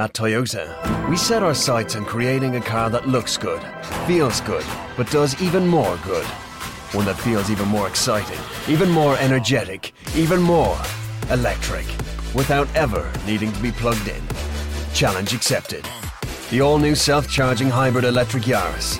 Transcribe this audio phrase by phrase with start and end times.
[0.00, 3.62] At Toyota, we set our sights on creating a car that looks good,
[4.06, 4.64] feels good,
[4.96, 6.24] but does even more good.
[6.94, 10.78] One that feels even more exciting, even more energetic, even more
[11.28, 11.84] electric,
[12.34, 14.22] without ever needing to be plugged in.
[14.94, 15.86] Challenge accepted.
[16.48, 18.98] The all new self charging hybrid electric Yaris.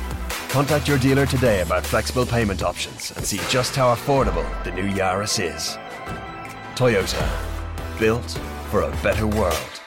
[0.51, 4.91] Contact your dealer today about flexible payment options and see just how affordable the new
[4.91, 5.79] Yaris is.
[6.77, 7.27] Toyota,
[7.99, 8.39] built
[8.71, 9.80] for a better world.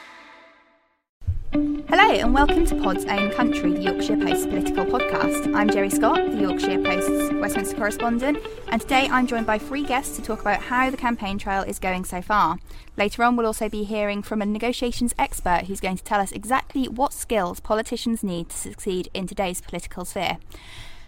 [1.88, 5.54] Hello and welcome to Pod's Own Country, the Yorkshire Post political podcast.
[5.54, 8.38] I'm Geri Scott, the Yorkshire Post's Westminster correspondent,
[8.68, 11.78] and today I'm joined by three guests to talk about how the campaign trail is
[11.78, 12.58] going so far.
[12.96, 16.32] Later on, we'll also be hearing from a negotiations expert who's going to tell us
[16.32, 20.38] exactly what skills politicians need to succeed in today's political sphere.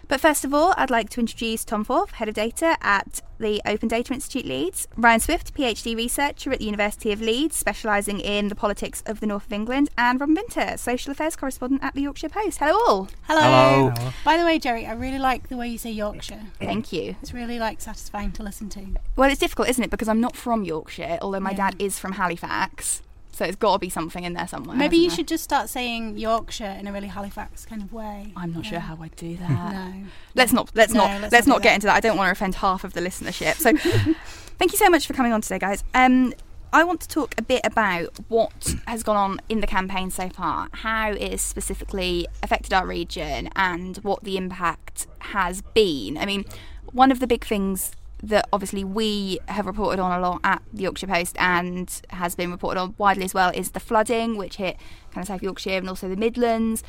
[0.07, 3.61] But first of all, I'd like to introduce Tom Forth, Head of Data at the
[3.65, 8.47] Open Data Institute Leeds, Ryan Swift, PhD researcher at the University of Leeds, specialising in
[8.47, 12.01] the politics of the north of England, and Robyn Vinter, Social Affairs Correspondent at the
[12.03, 12.59] Yorkshire Post.
[12.59, 13.07] Hello all.
[13.23, 13.93] Hello.
[14.23, 16.41] By the way, Geri, I really like the way you say Yorkshire.
[16.59, 17.17] Thank you.
[17.21, 18.85] It's really like satisfying to listen to.
[19.17, 19.89] Well, it's difficult, isn't it?
[19.91, 21.71] Because I'm not from Yorkshire, although my Yeah.
[21.71, 23.01] dad is from Halifax.
[23.37, 24.75] So it's got to be something in there somewhere.
[24.75, 28.33] Maybe you hasn't should just start saying Yorkshire in a really Halifax kind of way.
[28.35, 29.71] I'm not sure how I'd do that.
[29.73, 29.93] No.
[30.35, 31.75] Let's not let's No, not let's let's, not not get that.
[31.75, 31.95] into that.
[31.95, 33.55] I don't want to offend half of the listenership.
[33.57, 33.73] So
[34.57, 35.83] thank you so much for coming on today, guys.
[35.93, 36.33] Um
[36.73, 40.27] I want to talk a bit about what has gone on in the campaign so
[40.29, 46.17] far, how it has specifically affected our region, and what the impact has been.
[46.17, 46.43] I mean,
[46.91, 47.91] one of the big things
[48.23, 52.51] that obviously we have reported on a lot at the Yorkshire Post and has been
[52.51, 54.77] reported on widely as well is the flooding, which hit
[55.11, 56.83] kind of South Yorkshire and also the Midlands.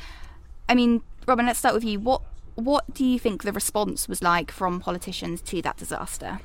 [0.67, 1.99] I mean, Robyn, let's start with you.
[1.99, 2.21] What
[2.55, 6.41] what do you think the response was like from politicians to that disaster?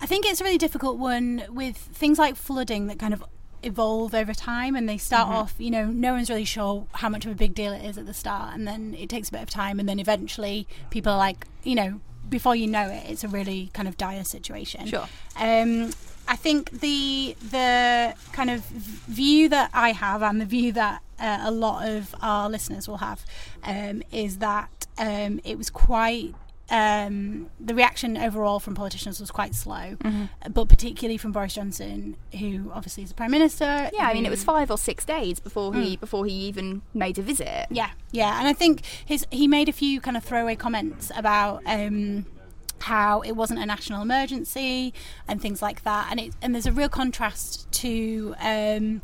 [0.00, 3.24] I think it's a really difficult one with things like flooding that kind of
[3.62, 5.36] evolve over time and they start mm-hmm.
[5.36, 7.96] off, you know, no one's really sure how much of a big deal it is
[7.96, 11.12] at the start and then it takes a bit of time and then eventually people
[11.12, 12.00] are like, you know,
[12.32, 14.86] before you know it, it's a really kind of dire situation.
[14.86, 15.06] Sure.
[15.36, 15.92] Um,
[16.26, 21.38] I think the the kind of view that I have and the view that uh,
[21.42, 23.24] a lot of our listeners will have
[23.62, 26.34] um, is that um, it was quite
[26.72, 29.98] um, the reaction overall from politicians was quite slow,
[30.50, 33.90] but particularly from Boris Johnson, who obviously is the prime minister.
[33.92, 37.18] Yeah, I mean, it was five or six days before he before he even made
[37.18, 37.66] a visit.
[37.70, 41.60] Yeah, yeah, and I think his he made a few kind of throwaway comments about
[41.66, 42.24] um,
[42.80, 44.94] how it wasn't a national emergency
[45.28, 48.34] and things like that, and it and there's a real contrast to.
[48.40, 49.02] Um,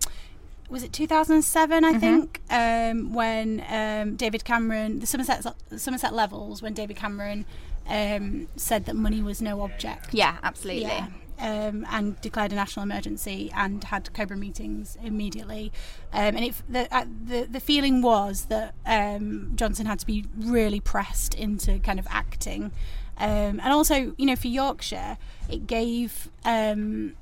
[0.68, 1.84] was it 2007?
[1.84, 5.44] I think um, when um, David Cameron, the Somerset
[5.76, 7.46] Somerset levels, when David Cameron
[7.88, 10.12] um, said that money was no object.
[10.12, 10.82] Yeah, absolutely.
[10.82, 11.08] Yeah.
[11.40, 15.72] Um, and declared a national emergency and had Cobra meetings immediately.
[16.12, 20.24] Um, and it, the, uh, the the feeling was that um, Johnson had to be
[20.36, 22.72] really pressed into kind of acting.
[23.18, 25.18] Um, and also, you know, for Yorkshire,
[25.48, 27.14] it gave um,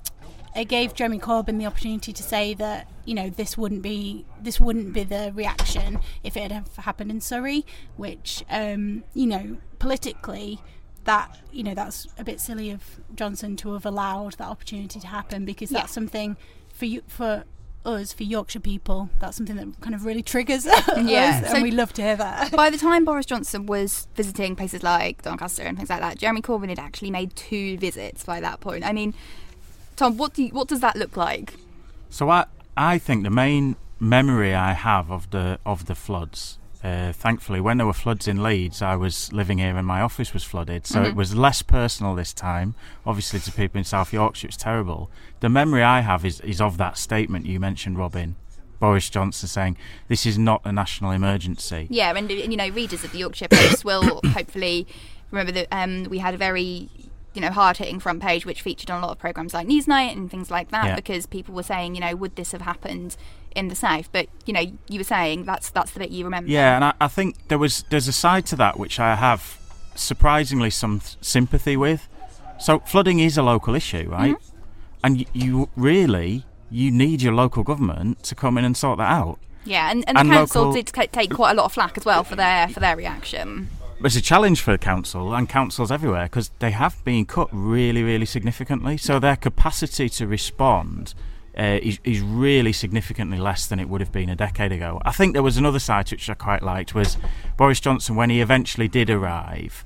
[0.57, 4.59] it gave Jeremy Corbyn the opportunity to say that you know this wouldn't be this
[4.61, 7.65] wouldn't be the reaction if it had happened in Surrey,
[7.97, 10.61] which um, you know politically
[11.05, 12.83] that you know that's a bit silly of
[13.15, 15.95] Johnson to have allowed that opportunity to happen because that's Yeah.
[15.95, 16.37] something
[16.75, 17.45] for you for
[17.85, 21.37] us for Yorkshire people that's something that kind of really triggers us Yeah.
[21.39, 22.51] and So- we love to hear that.
[22.51, 26.43] By the time Boris Johnson was visiting places like Doncaster and things like that, Jeremy
[26.43, 28.85] Corbyn had actually made two visits by that point.
[28.85, 29.15] I mean,
[29.97, 31.55] Tom, what do you, what does that look like?
[32.11, 32.47] So I
[32.77, 36.59] I think the main memory I have of the of the floods.
[36.85, 40.33] Uh, thankfully, when there were floods in Leeds, I was living here and my office
[40.33, 42.77] was flooded, so it was less personal this time.
[43.05, 45.11] Obviously, to people in South Yorkshire, it's terrible.
[45.41, 48.37] The memory I have is, is of that statement you mentioned, Robyn,
[48.79, 53.11] Boris Johnson saying, "This is not a national emergency." Yeah, and you know, readers of
[53.11, 54.87] the Yorkshire Post will hopefully
[55.33, 56.89] remember that um, we had a very
[57.37, 60.13] you know hard hitting front page which featured on a lot of programs like Newsnight
[60.13, 60.95] and things like that Yeah.
[60.97, 63.17] because people were saying you know would this have happened
[63.55, 66.51] in the south but you know you were saying that's that's the bit you remember
[66.51, 69.59] Yeah, and I, I think there was there's a side to that which I have
[69.95, 72.09] surprisingly some th- sympathy with.
[72.59, 74.35] So flooding is a local issue, right?
[74.37, 75.05] Mm-hmm.
[75.05, 79.11] And y- you really you need your local government to come in and sort that
[79.11, 79.39] out.
[79.65, 82.05] yeah and, and the And council local- did take quite a lot of flack as
[82.05, 83.69] well for their for their reaction
[84.05, 88.03] It's a challenge for the council and councils everywhere because they have been cut really,
[88.03, 88.99] really significantly.
[88.99, 91.15] So their capacity to respond
[91.59, 95.01] uh, is, is really significantly less than it would have been a decade ago.
[95.05, 97.17] I think there was another side which I quite liked was
[97.57, 99.85] Boris Johnson when he eventually did arrive.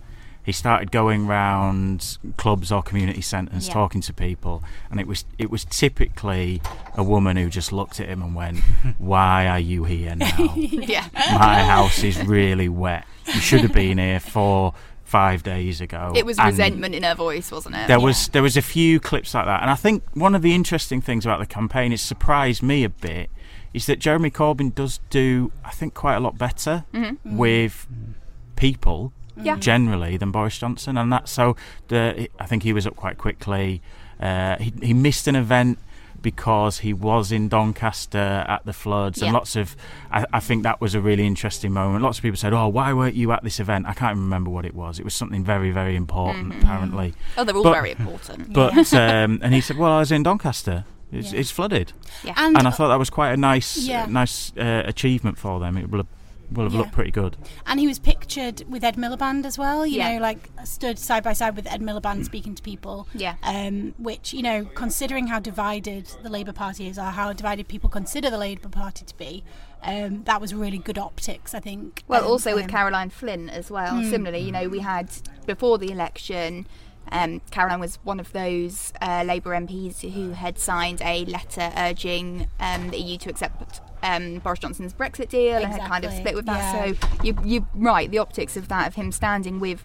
[0.50, 3.72] He started going round clubs or community centres Yeah.
[3.72, 6.60] talking to people, and it was it was typically
[6.96, 8.58] a woman who just looked at him and went,
[8.98, 10.54] "Why are you here now?
[10.56, 11.06] yeah.
[11.14, 13.06] My house is really wet.
[13.26, 14.74] You should have been here four,
[15.04, 17.86] five days ago." It was And resentment in her voice, wasn't it?
[17.86, 20.52] There was there was a few clips like that, and I think one of the
[20.52, 23.30] interesting things about the campaign, it surprised me a bit,
[23.72, 27.36] is that Jeremy Corbyn does do, I think, quite a lot better mm-hmm.
[27.36, 28.12] with mm-hmm.
[28.56, 29.56] people Yeah.
[29.56, 31.56] generally than Boris Johnson, and that's so.
[31.88, 33.82] The I think he was up quite quickly.
[34.20, 35.78] Uh, he he missed an event
[36.22, 39.28] because he was in Doncaster at the floods, Yeah.
[39.28, 39.74] and lots of.
[40.12, 42.02] I, I think that was a really interesting moment.
[42.04, 44.50] Lots of people said, "Oh, why weren't you at this event?" I can't even remember
[44.50, 44.98] what it was.
[44.98, 47.14] It was something very very important, apparently.
[47.38, 48.52] Oh, they're all But- very important.
[48.52, 50.84] But um, and he said, "Well, I was in Doncaster.
[51.12, 51.40] It's, Yeah.
[51.40, 51.92] it's flooded,"
[52.22, 52.34] yeah.
[52.36, 54.06] And, and I thought that was quite a nice, Yeah.
[54.06, 55.76] nice uh, achievement for them.
[55.76, 56.06] It will have,
[56.52, 56.78] will have Yeah.
[56.80, 57.36] looked pretty good.
[57.66, 59.86] and he was pictured with Ed Miliband as well.
[59.86, 60.14] You Yeah.
[60.16, 63.06] know, like stood side by side with Ed Miliband speaking to people.
[63.14, 63.34] Yeah.
[63.42, 67.88] Um, which you know, considering how divided the Labour Party is, or how divided people
[67.90, 69.44] consider the Labour Party to be,
[69.82, 71.54] um, that was really good optics.
[71.54, 72.02] I think.
[72.08, 72.70] Well, um, also with him.
[72.70, 74.02] Caroline Flint as well.
[74.02, 75.08] Similarly, you know, we had
[75.46, 76.66] before the election.
[77.12, 82.46] Um, Caroline was one of those uh, Labour MPs who had signed a letter urging
[82.60, 86.34] um, the EU to accept um, Boris Johnson's Brexit deal and had kind of split
[86.34, 86.58] with that.
[86.88, 86.92] yeah.
[86.94, 89.84] So you, you're right, the optics of that, of him standing with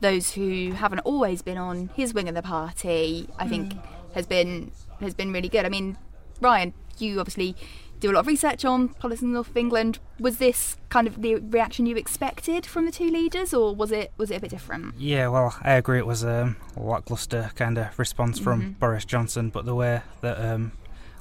[0.00, 3.82] those who haven't always been on his wing of the party, I think Mm.
[4.14, 4.70] has been
[5.00, 5.64] has been really good.
[5.64, 5.96] I mean,
[6.40, 7.54] Ryan, you obviously
[8.00, 9.98] do a lot of research on politics in the north of England.
[10.20, 14.12] Was this kind of the reaction you expected from the two leaders, or was it
[14.16, 14.94] was it a bit different?
[14.98, 15.98] Yeah, well, I agree.
[15.98, 20.38] It was um, a lackluster kind of response from Boris Johnson, but the way that
[20.40, 20.72] um,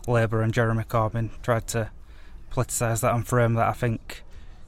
[0.07, 1.90] Labour and Jeremy Corbyn tried to
[2.51, 4.23] politicise that and frame that, I think,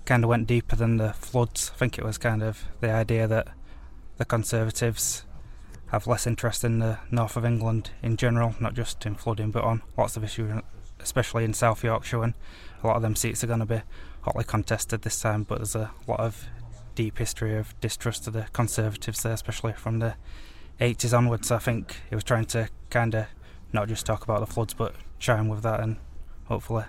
[0.05, 1.71] kind of went deeper than the floods.
[1.73, 3.47] I think it was kind of the idea that
[4.17, 5.25] the Conservatives
[5.87, 9.63] have less interest in the north of England in general, not just in flooding, but
[9.63, 10.61] on lots of issues,
[10.99, 12.35] especially in South Yorkshire, when
[12.83, 13.81] a lot of them seats are going to be
[14.21, 15.43] hotly contested this time.
[15.43, 16.47] But there's a lot of
[16.95, 20.15] deep history of distrust of the Conservatives there, especially from the
[20.79, 21.51] 80s onwards.
[21.51, 23.27] I think he was trying to kind of
[23.73, 25.97] not just talk about the floods, but chime with that and
[26.45, 26.85] hopefully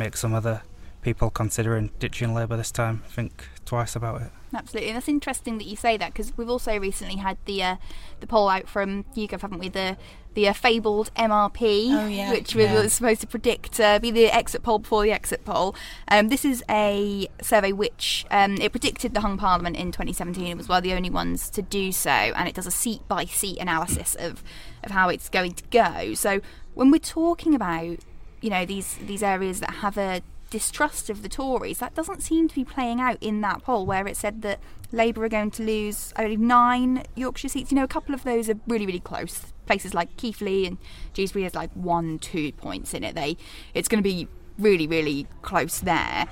[0.00, 0.62] make some other
[1.02, 4.30] people considering ditching Labour this time think twice about it.
[4.52, 7.76] Absolutely, and that's interesting that you say that because we've also recently had the uh,
[8.18, 9.68] the poll out from YouGov, haven't we?
[9.68, 9.96] The
[10.34, 11.62] the uh, fabled MRP,
[11.92, 12.30] Oh, yeah.
[12.32, 12.86] which was Yeah.
[12.88, 15.74] supposed to predict uh, be the exit poll before the exit poll.
[16.08, 20.46] Um, this is a survey which um, it predicted the hung parliament in 2017.
[20.48, 23.02] It was one of the only ones to do so, and it does a seat
[23.08, 24.42] by seat analysis of
[24.82, 26.14] of how it's going to go.
[26.14, 26.40] So
[26.74, 27.98] when we're talking about
[28.40, 31.78] you know these these areas that have a distrust of the Tories.
[31.78, 34.58] That doesn't seem to be playing out in that poll where it said that
[34.92, 37.70] Labour are going to lose only nine Yorkshire seats.
[37.70, 39.52] You know, a couple of those are really, really close.
[39.66, 40.78] Places like Keighley and
[41.14, 43.14] Dewsbury has like one, two points in it.
[43.14, 43.36] They,
[43.72, 44.26] it's going to be
[44.58, 46.26] really, really close there.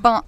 [0.00, 0.24] But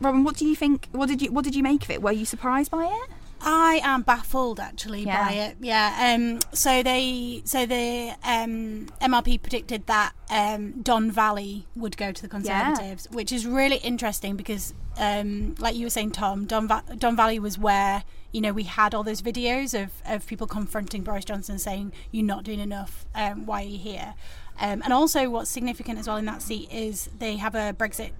[0.00, 0.88] Robyn, what do you think?
[0.92, 2.00] What did you what did you make of it?
[2.00, 3.10] Were you surprised by it?
[3.40, 5.24] I am baffled actually Yeah.
[5.26, 5.56] by it.
[5.60, 6.14] Yeah.
[6.16, 6.40] Um.
[6.52, 7.42] So they.
[7.44, 13.32] So the um, MRP predicted that um, Don Valley would go to the Conservatives, which
[13.32, 17.58] is really interesting because, um, like you were saying, Tom, Don, Va- Don Valley was
[17.58, 21.92] where you know we had all those videos of, of people confronting Boris Johnson saying
[22.10, 23.06] you're not doing enough.
[23.14, 24.14] Um, why are you here?
[24.60, 28.10] Um, and also, what's significant as well in that seat is they have a Brexit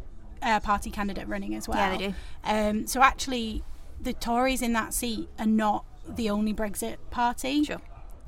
[0.41, 1.77] uh, party candidate running as well.
[1.79, 2.15] Yeah, they do.
[2.44, 3.65] Um, so actually,
[4.00, 7.64] the Tories in that seat are not the only Brexit party.
[7.64, 7.81] Sure.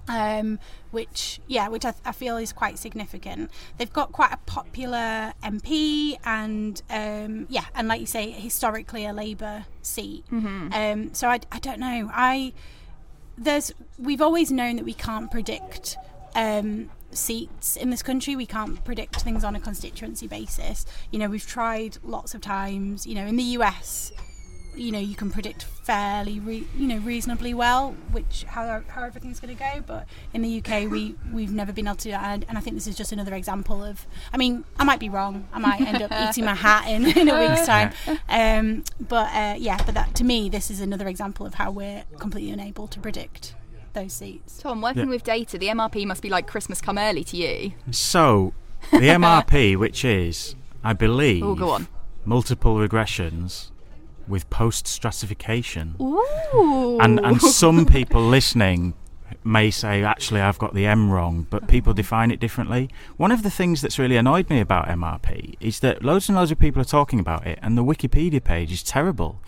[0.08, 0.58] Um,
[0.90, 3.50] which yeah, which I, I feel is quite significant.
[3.78, 9.12] They've got quite a popular MP, and um, yeah, and like you say, historically a
[9.12, 10.24] Labour seat.
[10.72, 12.10] Um, so I, I don't know.
[12.12, 12.52] I
[13.38, 15.96] there's we've always known that we can't predict
[16.34, 18.36] um, seats in this country.
[18.36, 20.86] We can't predict things on a constituency basis.
[21.10, 23.06] You know, we've tried lots of times.
[23.06, 24.12] You know, in the US,
[24.76, 29.40] you know, you can predict fairly, re- you know, reasonably well which how how everything's
[29.40, 29.82] going to go.
[29.86, 32.76] But in the UK, we we've never been able to do and, and I think
[32.76, 34.06] this is just another example of.
[34.32, 35.46] I mean, I might be wrong.
[35.52, 37.92] I might end up eating my hat in in a week's time.
[38.28, 42.04] Um, but uh, yeah, but that to me, this is another example of how we're
[42.18, 43.54] completely unable to predict
[43.92, 44.58] those seats.
[44.58, 45.08] Tom, working Yeah.
[45.10, 47.72] with data, the MRP must be like Christmas come early to you.
[47.90, 48.52] So,
[48.92, 51.88] the MRP, which is, I believe, Oh, go on.
[52.24, 53.70] multiple regressions
[54.30, 55.96] with post stratification.
[57.00, 58.94] And, and some people listening
[59.44, 62.90] may say, actually, I've got the M wrong, but people define it differently.
[63.16, 66.50] One of the things that's really annoyed me about MRP is that loads and loads
[66.50, 69.40] of people are talking about it, and the Wikipedia page is terrible.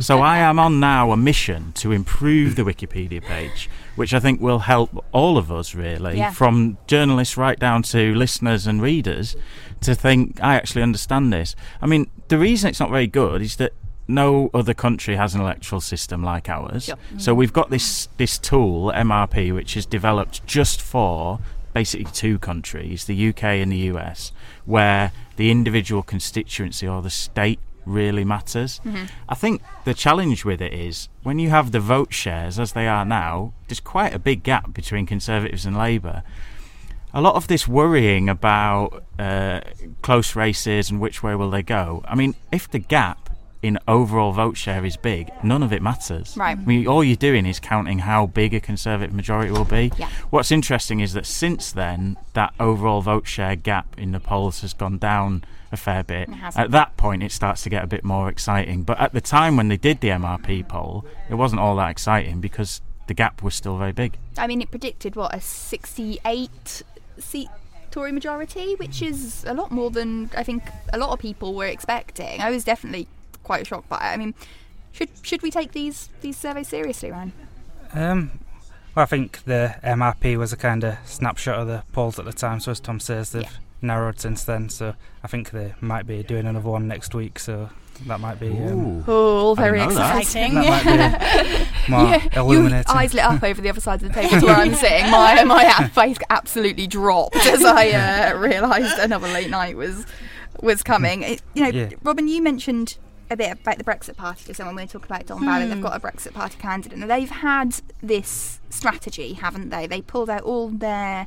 [0.00, 4.40] so I am on now a mission to improve the Wikipedia page, which I think
[4.40, 6.32] will help all of us, really, Yeah.
[6.32, 9.36] from journalists right down to listeners and readers,
[9.82, 11.54] to think, I actually understand this.
[11.80, 13.72] I mean, the reason it's not very good is that
[14.08, 16.84] no other country has an electoral system like ours.
[16.84, 16.96] Sure.
[17.18, 21.40] So we've got this this tool MRP, which is developed just for
[21.74, 24.32] basically two countries, the UK and the US,
[24.64, 28.80] where the individual constituency or the state really matters.
[29.28, 32.88] I think the challenge with it is when you have the vote shares as they
[32.88, 36.22] are now, there's quite a big gap between Conservatives and Labour.
[37.14, 39.60] A lot of this worrying about uh,
[40.02, 42.02] close races and which way will they go.
[42.08, 43.25] I mean, if the gap
[43.66, 46.36] in overall vote share is big, none of it matters.
[46.36, 46.56] Right.
[46.56, 49.92] I mean, all you're doing is counting how big a Conservative majority will be.
[49.98, 50.08] Yeah.
[50.30, 54.72] What's interesting is that since then, that overall vote share gap in the polls has
[54.72, 56.28] gone down a fair bit.
[56.56, 58.82] At that point, it starts to get a bit more exciting.
[58.82, 62.40] But at the time when they did the MRP poll, it wasn't all that exciting
[62.40, 64.16] because the gap was still very big.
[64.38, 66.82] I mean, it predicted what a 68
[67.18, 67.48] seat
[67.90, 71.66] Tory majority, which is a lot more than I think a lot of people were
[71.66, 72.40] expecting.
[72.40, 73.08] I was definitely
[73.46, 74.12] quite shocked by it.
[74.14, 74.34] I mean,
[74.92, 77.32] should should we take these these surveys seriously, Ryan?
[77.94, 78.40] Um,
[78.94, 82.32] well, I think the MRP was a kind of snapshot of the polls at the
[82.32, 82.60] time.
[82.60, 83.48] So as Tom says, they've Yeah.
[83.82, 84.68] narrowed since then.
[84.68, 87.38] So I think they might be doing another one next week.
[87.38, 87.68] So
[88.06, 90.18] that might be um, Oh, all very know that.
[90.18, 90.54] exciting.
[90.54, 91.46] that might
[91.86, 92.84] be more Yeah, illuminating.
[92.88, 95.10] Your eyes lit up over the other side of the table to where I'm sitting.
[95.10, 100.04] My my face absolutely dropped as I uh, realised another late night was
[100.62, 101.22] was coming.
[101.22, 101.90] It, you know, Yeah.
[102.02, 102.96] Robyn, you mentioned
[103.30, 105.66] a bit about the Brexit Party someone when we talk about Don Valley.
[105.66, 109.86] They've got a Brexit Party candidate, and they've had this strategy, haven't they?
[109.86, 111.26] They pulled out all their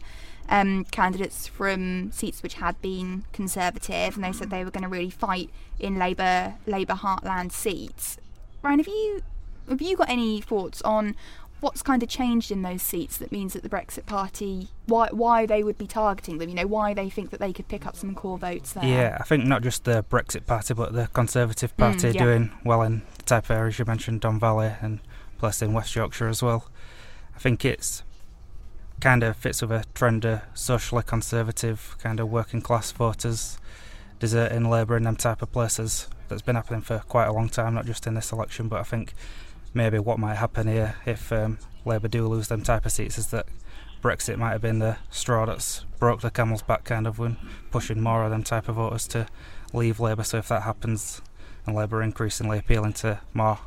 [0.49, 4.89] um, candidates from seats which had been Conservative, and they said they were going to
[4.89, 8.17] really fight in Labour Labour heartland seats.
[8.61, 9.21] Ryan, have you
[9.69, 11.15] have you got any thoughts on
[11.61, 15.45] what's kind of changed in those seats that means that the Brexit Party why why
[15.45, 16.49] they would be targeting them?
[16.49, 18.83] You know, why they think that they could pick up some core votes there?
[18.85, 22.23] Yeah, I think not just the Brexit Party, but the Conservative Party Mm, yeah.
[22.23, 24.99] doing well in the type of areas you mentioned, Don Valley and
[25.37, 26.69] places in West Yorkshire as well.
[27.35, 28.03] I think it's
[28.99, 33.57] kind of fits with a trend of socially conservative, kind of working class voters
[34.19, 37.73] deserting Labour in them type of places that's been happening for quite a long time,
[37.73, 39.13] not just in this election, but I think
[39.73, 43.27] maybe what might happen here if um, Labour do lose them type of seats is
[43.27, 43.45] that
[44.01, 47.37] Brexit might have been the straw that's broke the camel's back kind of when
[47.71, 49.27] pushing more of them type of voters to
[49.73, 50.23] leave Labour.
[50.23, 51.21] So if that happens
[51.65, 53.59] and Labour increasingly appealing to more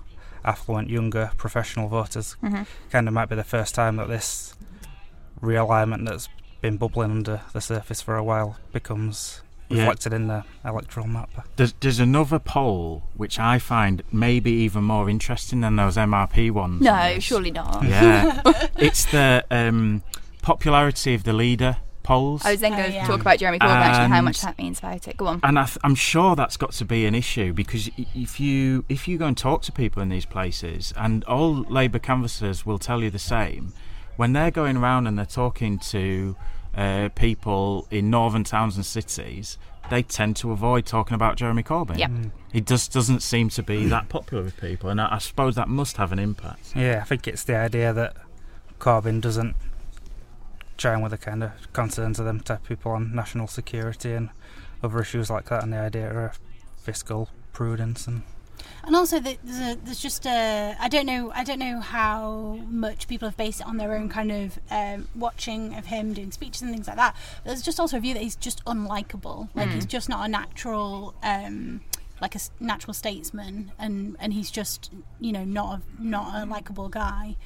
[0.45, 2.67] affluent, younger, professional voters, Mhm.
[2.91, 4.55] kind of might be the first time that this
[5.41, 6.29] realignment that's
[6.61, 9.42] been bubbling under the surface for a while becomes
[9.73, 9.81] Yeah.
[9.81, 11.31] reflected in the electoral map.
[11.57, 16.81] There's, there's another poll which I find maybe even more interesting than those MRP ones.
[16.83, 17.25] No, this.
[17.25, 17.83] surely not.
[17.85, 18.41] Yeah,
[18.77, 20.03] it's the um,
[20.43, 22.45] popularity of the leader polls.
[22.45, 24.81] I was then Oh, going to talk about Jeremy Corbyn actually, how much that means
[24.81, 25.17] about it.
[25.17, 25.41] Go on.
[25.45, 29.07] and I th- I'm sure that's got to be an issue because if you if
[29.07, 33.03] you go and talk to people in these places, and all Labour canvassers will tell
[33.05, 33.73] you the same,
[34.17, 36.35] when they're going around and they're talking to
[36.77, 39.59] uh, people in northern towns and cities,
[39.91, 41.99] they tend to avoid talking about Jeremy Corbyn.
[41.99, 42.11] Yep.
[42.53, 45.69] He just doesn't seem to be that popular with people, and I, I suppose that
[45.69, 46.75] must have an impact.
[46.75, 48.17] Yeah, I think it's the idea that
[48.79, 49.55] Corbyn doesn't
[50.77, 54.31] chime with the kind of concerns of them type of people on national security and
[54.83, 56.41] other issues like that, and the idea of
[56.83, 58.23] fiscal prudence and
[58.85, 60.77] And also, the- there's, a, there's just a.
[60.81, 61.31] I don't know.
[61.35, 65.07] I don't know how much people have based it on their own kind of um,
[65.15, 67.15] watching of him doing speeches and things like that.
[67.45, 69.49] But there's just also a view that he's just unlikable.
[69.55, 71.81] Like he's just not a natural, um,
[72.21, 76.89] like a natural statesman, and and he's just you know not a not a likable
[76.89, 77.37] guy.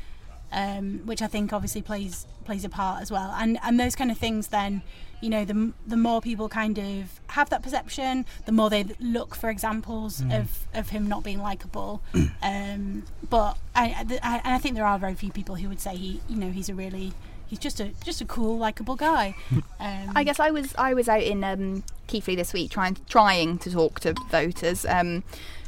[0.53, 4.11] Um, which I think obviously plays plays a part as well, and and those kind
[4.13, 4.47] of things.
[4.49, 4.83] Then,
[5.21, 9.35] you know, the the more people kind of have that perception, the more they look
[9.35, 12.03] for examples of, of him not being likable.
[12.43, 16.21] um, but I, I, I think there are very few people who would say he,
[16.29, 17.13] you know, he's a really
[17.47, 19.35] he's just a just a cool, likable guy.
[19.79, 23.59] Um, I guess I was I was out in um, Keighley this week trying trying
[23.59, 24.87] to talk to voters.
[24.87, 25.23] Um,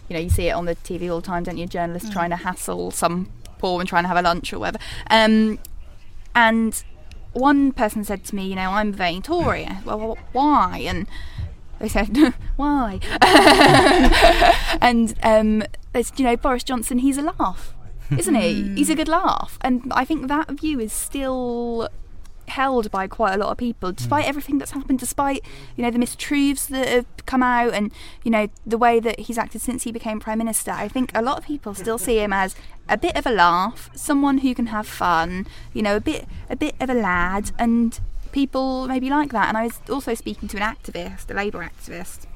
[0.08, 1.66] you know, you see it on the TV all the time, don't you?
[1.66, 4.78] Journalists trying to hassle some poor one trying to have a lunch or whatever.
[5.10, 5.58] Um,
[6.34, 6.82] and
[7.32, 9.64] one person said to me, you know, I'm voting Tory.
[9.64, 10.84] Said, Well, why?
[10.86, 11.06] And
[11.78, 12.16] they said,
[12.56, 13.00] why?
[14.80, 17.74] and um, said, you know, Boris Johnson, he's a laugh.
[18.16, 18.74] isn't he?
[18.74, 21.88] He's a good laugh, and I think that view is still
[22.48, 25.44] held by quite a lot of people, despite everything that's happened, despite
[25.76, 27.92] you know the mistruths that have come out, and
[28.24, 30.70] you know the way that he's acted since he became prime minister.
[30.70, 32.54] I think a lot of people still see him as
[32.88, 36.56] a bit of a laugh, someone who can have fun, you know, a bit a
[36.56, 38.00] bit of a lad, and
[38.32, 39.48] people maybe like that.
[39.48, 42.26] And I was also speaking to an activist, a Labour activist,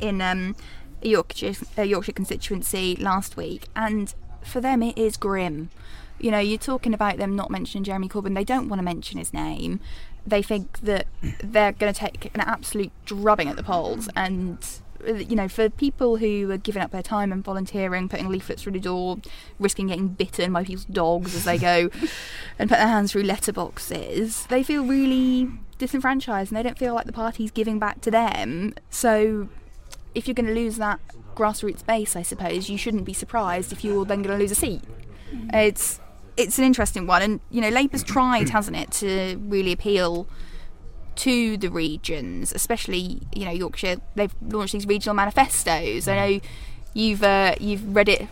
[0.00, 0.56] in um,
[1.02, 5.70] a Yorkshire, a Yorkshire constituency last week, and for them it is grim.
[6.20, 8.34] You know, you're talking about them not mentioning Jeremy Corbyn.
[8.34, 9.80] They don't want to mention his name.
[10.26, 11.06] They think that
[11.42, 14.58] they're going to take an absolute drubbing at the polls, and
[15.06, 18.72] you know, for people who are giving up their time and volunteering, putting leaflets through
[18.72, 19.18] the door,
[19.58, 21.90] risking getting bitten by people's dogs as they go
[22.58, 27.06] and put their hands through letterboxes, they feel really disenfranchised and they don't feel like
[27.06, 28.74] the party's giving back to them.
[28.90, 29.48] So,
[30.14, 31.00] if you're going to lose that
[31.34, 34.56] grassroots base, I suppose you shouldn't be surprised if you're then going to lose a
[34.56, 34.82] seat.
[35.32, 35.54] Mm.
[35.54, 36.00] It's
[36.40, 40.26] it's an interesting one, and you know, Labour's tried, hasn't it, to really appeal
[41.16, 43.96] to the regions, especially you know Yorkshire.
[44.14, 46.08] They've launched these regional manifestos.
[46.08, 46.40] I know
[46.94, 48.28] you've uh, you've read it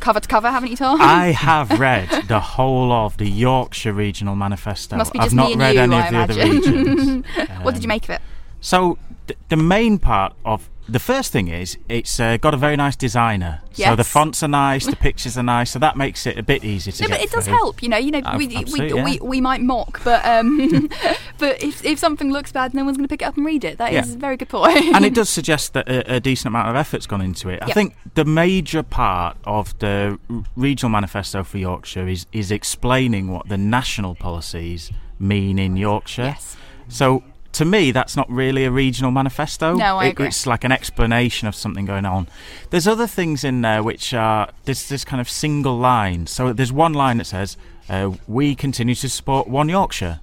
[0.00, 1.00] cover to cover, haven't you, Tom?
[1.00, 4.96] I have read the whole of the Yorkshire Regional Manifesto.
[4.96, 7.26] Must be I've not read you, any I of the other regions.
[7.62, 8.22] what did you Um, make of it?
[8.60, 12.76] So th- the main part of the first thing is it's uh, got a very
[12.76, 13.60] nice designer.
[13.72, 16.64] So the fonts are nice, the pictures are nice, so that makes it a bit
[16.64, 17.54] easier to No, get but it does through.
[17.54, 17.96] help, you know.
[17.96, 20.88] You know, we, we, absolutely, we, we might mock, but um,
[21.38, 23.64] but if, if something looks bad, no one's going to pick it up and read
[23.64, 23.78] it.
[23.78, 24.14] That is Yeah.
[24.14, 24.76] a very good point.
[24.94, 27.62] and it does suggest that a, a decent amount of effort's gone into it.
[27.62, 27.74] I Yep.
[27.74, 30.18] think the major part of the
[30.56, 36.34] regional manifesto for Yorkshire is is explaining what the national policies mean in Yorkshire.
[36.36, 36.56] yes.
[36.88, 39.74] So to me, that's not really a regional manifesto.
[39.74, 40.26] No, I It- agree.
[40.28, 42.28] It's like an explanation of something going on.
[42.70, 46.26] There's other things in there which are this this kind of single line.
[46.26, 47.56] So there's one line that says,
[47.88, 50.20] uh, "We continue to support One Yorkshire."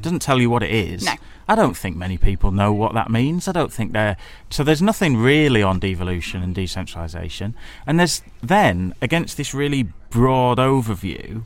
[0.00, 1.04] Doesn't tell you what it is.
[1.04, 1.12] No.
[1.48, 3.46] I don't think many people know what that means.
[3.46, 4.16] I don't think they're
[4.50, 4.64] so.
[4.64, 7.54] There's nothing really on devolution and decentralisation,
[7.86, 11.42] and there's then against this really broad overview.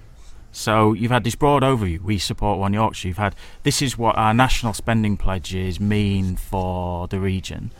[0.53, 2.01] So you've had this broad overview.
[2.01, 3.09] We support One Yorkshire.
[3.09, 7.73] You've had this is what our national spending pledges mean for the region.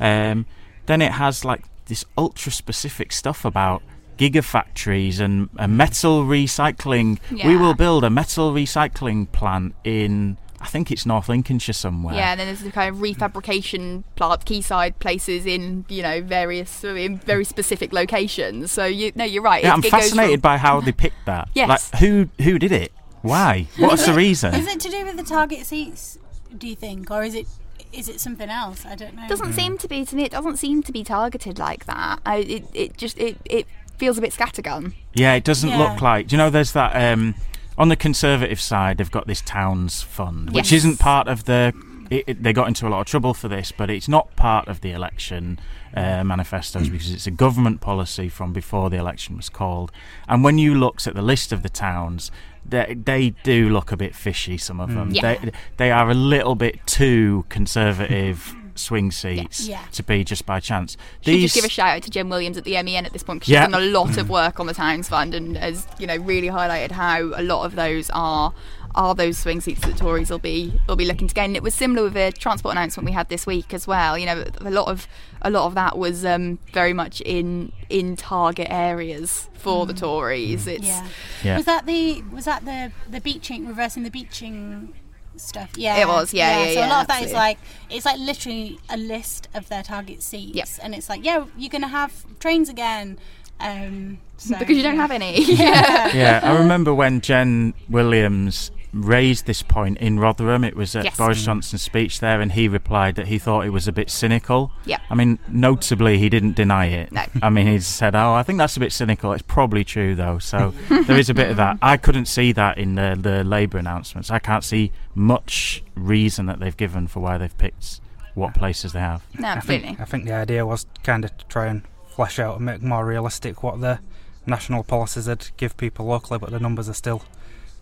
[0.00, 0.46] Um,
[0.86, 3.82] then it has like this ultra specific stuff about
[4.18, 7.18] gigafactories and, and metal recycling.
[7.48, 12.14] We will build a metal recycling plant in I think it's North Lincolnshire somewhere.
[12.14, 16.82] Yeah, and then there's the kind of refabrication plant, quayside places in you know various
[16.82, 18.72] in very specific locations.
[18.72, 19.62] So you no, you're right.
[19.62, 21.48] Yeah, It- I'm it fascinated from- by how they picked that.
[21.54, 21.68] Yes.
[21.92, 22.92] Like who who did it?
[23.22, 23.66] Why?
[23.78, 24.54] What's the reason?
[24.54, 26.18] Is it to do with the target seats?
[26.56, 27.46] Do you think, or is it
[27.92, 28.84] is it something else?
[28.86, 29.28] I don't know.
[29.28, 30.24] doesn't seem to be to me.
[30.24, 32.20] It doesn't seem to be targeted like that.
[32.24, 33.66] I, it it just it it
[33.98, 34.94] feels a bit scattergun.
[35.14, 35.78] Yeah, it doesn't Yeah.
[35.78, 36.28] look like.
[36.28, 37.34] Do you know there's that um,
[37.78, 38.98] on the Conservative side?
[38.98, 40.78] They've got this towns fund, which Yes.
[40.84, 41.72] isn't part of the.
[42.10, 44.68] It, it- they got into a lot of trouble for this, but it's not part
[44.68, 45.58] of the election
[45.96, 49.90] uh, manifestos because it's a government policy from before the election was called.
[50.28, 52.30] And when you looked at the list of the towns,
[52.66, 54.58] they, they do look a bit fishy.
[54.58, 55.22] Some of them, Yeah.
[55.36, 59.84] they they are a little bit too conservative swing seats Yeah.
[59.92, 60.96] to be just by chance.
[61.22, 63.40] Should just give a shout out to Jen Williams at the MEN at this point
[63.40, 63.64] because Yeah.
[63.64, 64.30] she's done a lot of mm.
[64.30, 67.76] work on the Towns Fund and has you know really highlighted how a lot of
[67.76, 68.52] those are
[68.94, 71.46] are those swing seats that Tories will be will be looking to gain.
[71.46, 74.16] And it was similar with the transport announcement we had this week as well.
[74.16, 75.08] You know, a lot of
[75.42, 79.98] a lot of that was um, very much in in target areas for the mm.
[80.00, 80.66] Tories.
[80.66, 80.72] Mm.
[80.72, 81.08] It's Yeah.
[81.42, 81.56] Yeah.
[81.56, 84.94] Was that the was that the the Beeching reversing the Beeching
[85.36, 85.70] stuff?
[85.76, 85.96] Yeah.
[85.98, 87.38] It was, yeah, yeah, so yeah, a lot of that is absolutely.
[87.38, 87.58] like
[87.90, 90.68] it's like literally a list of their target seats, Yep.
[90.82, 93.18] and it's like yeah, you're gonna have trains again.
[93.60, 95.00] Um, so, because you don't yeah.
[95.02, 95.44] have any.
[95.54, 96.14] yeah.
[96.14, 100.64] yeah, I remember when Jen Williams raised this point in Rotherham.
[100.64, 101.16] It was at Yes.
[101.16, 104.70] Boris Johnson's speech there, and he replied that he thought it was a bit cynical.
[104.86, 104.98] Yeah.
[105.10, 107.12] I mean, notably, he didn't deny it.
[107.12, 107.24] No.
[107.42, 110.38] I mean, he said, "Oh, I think that's a bit cynical." It's probably true though,
[110.38, 111.78] so there is a bit of that.
[111.82, 114.30] I couldn't see that in the, the Labour announcements.
[114.30, 118.00] I can't see much reason that they've given for why they've picked
[118.34, 119.24] what places they have.
[119.38, 122.56] No, I think, I think the idea was kind of to try and flesh out
[122.56, 123.98] and make more realistic what the
[124.46, 127.22] national policies would give people locally, but the numbers are still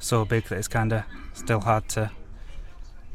[0.03, 2.11] so big that it's kind of still hard to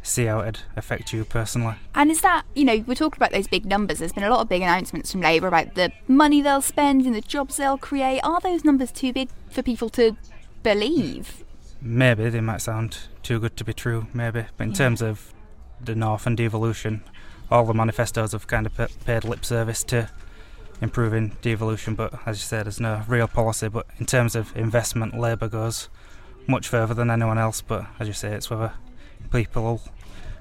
[0.02, 1.76] see how it'd affect you personally.
[1.94, 4.00] And is that, you know, we're talking about those big numbers.
[4.00, 7.14] There's been a lot of big announcements from Labour about the money they'll spend and
[7.14, 8.22] the jobs they'll create.
[8.22, 10.16] Are those numbers too big for people to
[10.64, 11.44] believe?
[11.82, 14.78] Maybe they might sound too good to be true, maybe, but in Yeah.
[14.78, 15.34] terms of
[15.84, 17.04] the North and devolution,
[17.52, 18.74] all the manifestos have kind of
[19.06, 20.10] paid lip service to
[20.82, 21.96] improving devolution.
[21.96, 23.68] But as you said, there's no real policy.
[23.68, 25.90] But in terms of investment, Labour goes
[26.48, 27.62] much further than anyone else.
[27.62, 28.74] But as you say, it's whether
[29.32, 29.82] people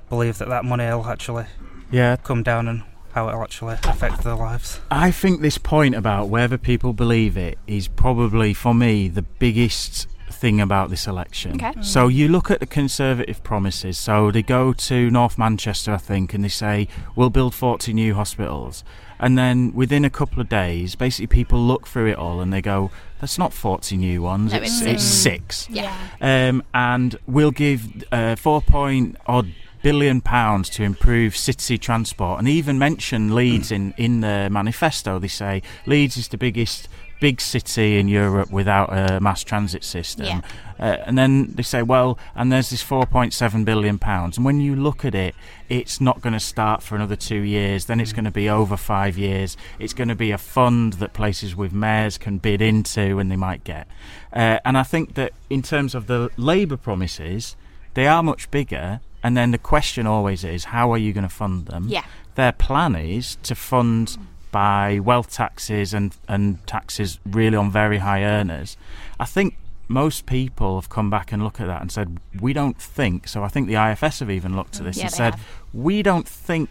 [0.08, 1.46] believe that that money will actually
[1.90, 2.16] yeah.
[2.16, 4.80] come down and how it'll actually affect their lives.
[4.90, 10.06] I think this point about whether people believe it is probably, for me, the biggest
[10.30, 11.54] thing about this election.
[11.54, 11.72] Okay.
[11.72, 11.84] Mm.
[11.84, 13.98] So you look at the Conservative promises.
[13.98, 18.14] So they go to North Manchester, I think, and they say, we'll build 40 new
[18.14, 18.84] hospitals.
[19.18, 22.60] And then within a couple of days, basically people look through it all and they
[22.60, 22.90] go,
[23.20, 25.68] that's not 40 new ones, No, it's, it's it's six.
[25.70, 25.94] Yeah.
[26.20, 29.52] Um, and we'll give uh, four point odd
[29.82, 35.18] billion pounds to improve city transport, and even mention Leeds in in the manifesto.
[35.18, 36.88] They say Leeds is the biggest
[37.20, 40.26] big city in Europe without a mass transit system.
[40.26, 40.40] Yeah.
[40.78, 44.36] Uh, and then they say, well, and there's this 4.7 billion pounds.
[44.36, 45.34] And when you look at it,
[45.68, 47.86] it's not going to start for another two years.
[47.86, 49.56] Then it's going to be over five years.
[49.78, 53.36] It's going to be a fund that places with mayors can bid into and they
[53.36, 53.88] might get.
[54.32, 57.56] Uh, and I think that in terms of the Labour promises,
[57.94, 59.00] they are much bigger.
[59.22, 61.86] And then the question always is, how are you going to fund them?
[61.88, 62.04] Yeah.
[62.34, 64.18] Their plan is to fund
[64.56, 68.78] by wealth taxes and, and taxes really on very high earners.
[69.20, 72.80] I think most people have come back and looked at that and said, we don't
[72.80, 73.28] think.
[73.28, 75.46] So I think the IFS have even looked at this mm, Yeah, and said, have.
[75.74, 76.70] we don't think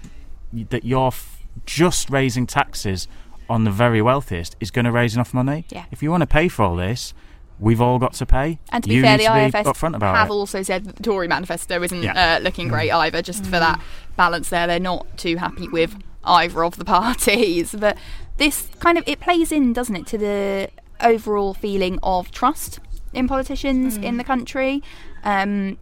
[0.71, 3.07] that you're f- just raising taxes
[3.47, 5.67] on the very wealthiest is going to raise enough money.
[5.69, 5.85] Yeah.
[5.91, 7.13] If you want to pay for all this,
[7.59, 8.57] we've all got to pay.
[8.71, 10.33] And to be you fair, the IFS upfront about have it.
[10.33, 12.37] also said that the Tory manifesto isn't Yeah.
[12.37, 12.71] uh, looking mm.
[12.71, 13.59] great either, just for mm.
[13.59, 13.79] that
[14.15, 14.65] balance there.
[14.65, 15.95] They're not too happy with
[16.25, 17.75] either of the parties.
[17.77, 17.97] But
[18.37, 20.69] this kind of, it plays in, doesn't it, to the
[21.01, 22.79] overall feeling of trust
[23.13, 24.83] in politicians in the country.
[25.23, 25.77] Um,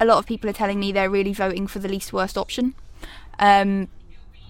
[0.00, 2.74] a lot of people are telling me they're really voting for the least worst option.
[3.38, 3.88] Um,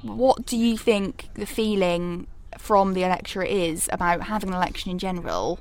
[0.02, 2.26] what do you think the feeling
[2.58, 5.58] from the electorate is about having an election in general?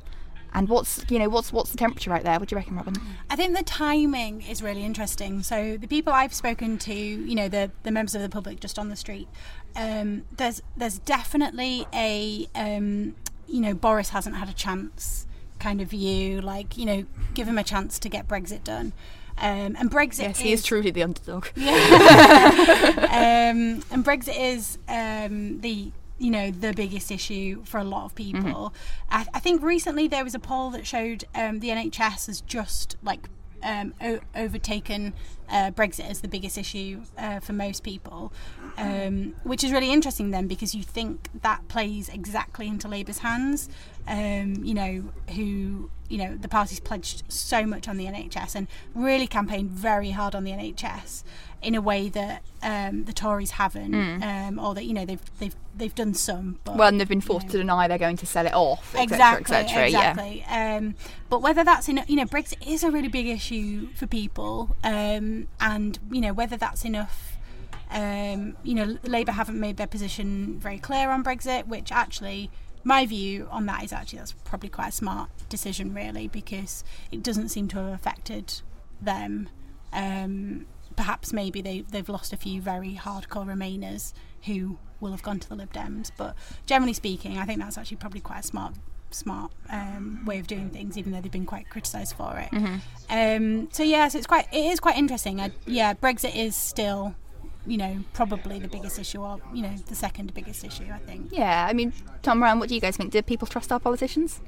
[0.55, 2.39] And what's you know what's what's the temperature out there?
[2.39, 2.95] What do you reckon, Robyn?
[3.29, 5.41] I think the timing is really interesting.
[5.41, 8.77] So the people I've spoken to, you know, the the members of the public just
[8.77, 9.27] on the street,
[9.75, 13.15] um, there's there's definitely a um,
[13.47, 15.25] you know Boris hasn't had a chance
[15.59, 16.41] kind of view.
[16.41, 18.93] Like you know, give him a chance to get Brexit done.
[19.38, 21.47] Um, and Brexit Yes, he is truly the underdog.
[21.57, 21.63] um,
[23.91, 28.73] and Brexit is um, the you know the biggest issue for a lot of people.
[29.09, 32.95] I, I think recently there was a poll that showed um, the NHS has just
[33.01, 33.27] like
[33.63, 35.13] um, o- overtaken
[35.49, 38.34] uh, Brexit as the biggest issue uh, for most people,
[38.78, 43.69] um, which is really interesting then because you think that plays exactly into Labour's hands.
[44.07, 48.67] Um, you know who you know the party's pledged so much on the NHS and
[48.93, 51.23] really campaigned very hard on the NHS
[51.63, 55.55] in a way that um, the Tories haven't, um, or that you know they've they've
[55.75, 56.59] they've done some.
[56.63, 59.03] But, Well, and they've been forced to deny they're going to sell it off, etc.,
[59.39, 59.89] exactly, etc.
[59.89, 60.09] Yeah.
[60.11, 60.45] exactly.
[60.49, 60.95] Um,
[61.29, 65.47] but whether that's enough, you know, Brexit is a really big issue for people, um,
[65.59, 67.37] and you know whether that's enough.
[67.89, 72.49] Um, you know, Labour haven't made their position very clear on Brexit, which actually,
[72.83, 77.23] my view on that is actually that's probably quite a smart decision, really, because it
[77.23, 78.61] doesn't seem to have affected
[79.01, 79.49] them.
[79.91, 80.65] Um,
[80.95, 84.13] perhaps maybe they they've lost a few very hardcore Remainers
[84.45, 87.97] who will have gone to the Lib Dems, but generally speaking, I think that's actually
[87.97, 88.73] probably quite a smart
[89.11, 92.49] smart um, way of doing things, even though they've been quite criticised for it.
[93.09, 95.39] Um, so yeah, so it's quite it is quite interesting.
[95.39, 97.13] I, yeah, Brexit is still,
[97.65, 100.86] you know, probably the biggest issue, or you know, the second biggest issue.
[100.93, 101.30] I think.
[101.32, 103.12] Yeah, I mean, Tom Brown, what do you guys think?
[103.12, 104.41] Do people trust our politicians?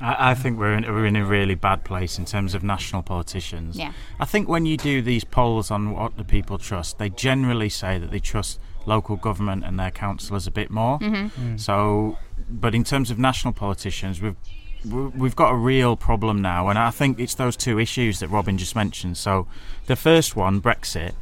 [0.00, 3.02] I, I think we're in, we're in a really bad place in terms of national
[3.02, 3.76] politicians.
[3.76, 3.92] Yeah.
[4.20, 7.98] I think when you do these polls on what the people trust, they generally say
[7.98, 10.98] that they trust local government and their councillors a bit more.
[10.98, 11.54] Mm-hmm.
[11.54, 11.60] Mm.
[11.60, 14.36] So, but in terms of national politicians, we've
[14.84, 18.58] we've got a real problem now, and I think it's those two issues that Robyn
[18.58, 19.16] just mentioned.
[19.16, 19.48] So,
[19.86, 21.14] the first one, Brexit,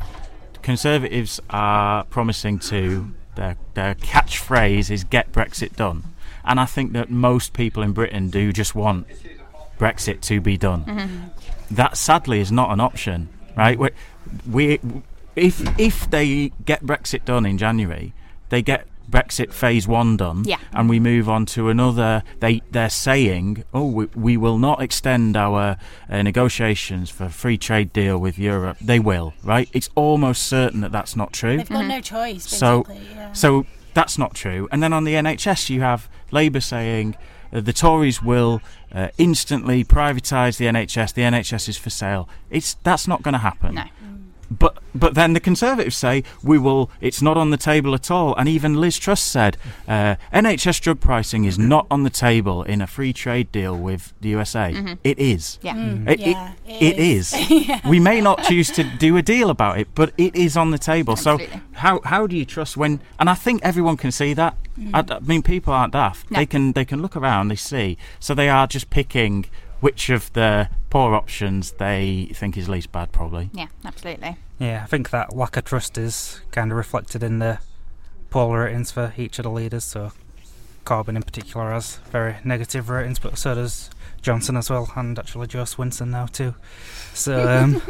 [0.67, 6.03] Conservatives are promising to their their catchphrase is "Get Brexit done,"
[6.45, 9.07] and I think that most people in Britain do just want
[9.79, 10.85] Brexit to be done.
[10.85, 11.75] Mm-hmm.
[11.77, 13.79] That sadly is not an option, right?
[13.79, 13.91] We,
[14.51, 14.81] we
[15.37, 18.13] if if they get Brexit done in January,
[18.49, 20.59] they get Brexit phase one done, Yeah.
[20.73, 22.23] and we move on to another.
[22.41, 25.77] They they're saying, oh, we, we will not extend our
[26.11, 28.79] uh, negotiations for a free trade deal with Europe.
[28.81, 29.69] They will, right?
[29.73, 31.57] It's almost certain that that's not true.
[31.59, 33.33] They've got no choice, So, yeah.
[33.33, 33.65] so
[33.95, 34.69] that's not true.
[34.71, 37.17] And then on the NHS, you have Labour saying
[37.53, 38.61] uh, the Tories will
[38.93, 41.15] uh, instantly privatise the NHS.
[41.15, 42.29] The NHS is for sale.
[42.51, 43.77] It's that's not going to happen.
[43.77, 43.85] No.
[44.51, 46.91] But but then the Conservatives say we will.
[47.01, 48.35] It's not on the table at all.
[48.37, 49.57] And even Liz Truss said
[49.89, 54.13] uh, NHS drug pricing is not on the table in a free trade deal with
[54.21, 54.73] the USA.
[54.73, 54.95] Mm-hmm.
[55.05, 55.59] It is.
[55.63, 55.75] Yeah.
[55.75, 57.35] Mm, It, yeah, it, it is.
[57.89, 60.79] We may not choose to do a deal about it, but it is on the
[60.79, 61.13] table.
[61.13, 61.47] Absolutely.
[61.47, 63.01] So how how do you trust when?
[63.19, 64.57] And I think everyone can see that.
[64.93, 66.31] I, I mean, people aren't daft.
[66.31, 66.39] No.
[66.39, 67.49] They can they can look around.
[67.49, 67.97] They see.
[68.21, 69.47] So they are just picking
[69.81, 73.51] which of the poor options they think is least bad, probably.
[73.53, 74.37] Yeah, absolutely.
[74.59, 77.59] Yeah, I think that lack of trust is kind of reflected in the
[78.31, 79.85] poll ratings for each of the leaders.
[79.85, 80.13] So
[80.85, 83.91] Corbyn in particular has very negative ratings, but so does
[84.27, 86.53] Johnson as well, and actually Jo Swinson now too.
[87.15, 87.81] So um,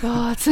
[0.00, 0.38] God.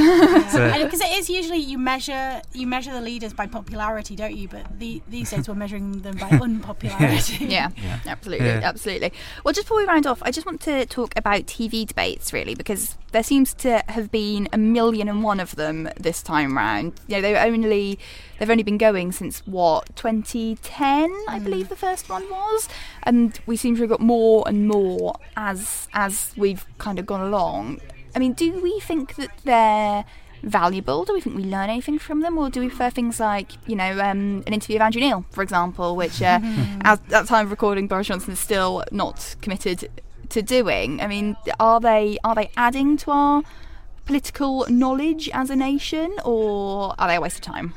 [0.54, 4.48] So- because it is usually you measure you measure the leaders by popularity, don't you?
[4.48, 7.46] But the, these days we're measuring them by unpopularity.
[7.46, 8.00] Yeah, Yeah.
[8.06, 8.60] absolutely, Yeah.
[8.62, 9.12] absolutely.
[9.44, 12.54] Well, just before we round off, I just want to talk about TV debates, really,
[12.54, 16.92] because there seems to have been a million and one of them this time round.
[17.06, 17.98] You know, they've only
[18.38, 22.68] they've only been going since what 2010, I believe the first one was,
[23.03, 27.20] and we seem to have got more and more as as we've kind of gone
[27.20, 27.81] along.
[28.14, 30.05] I mean, do we think that they're
[30.42, 31.05] valuable?
[31.05, 33.77] Do we think we learn anything from them, or do we prefer things like, you
[33.77, 36.40] know, um, an interview of Andrew Neil, for example, which uh,
[36.83, 39.90] at that time of recording, Boris Johnson is still not committed
[40.31, 41.01] to doing?
[41.01, 43.42] I mean, are they are they adding to our
[44.07, 47.75] political knowledge as a nation, or are they a waste of time?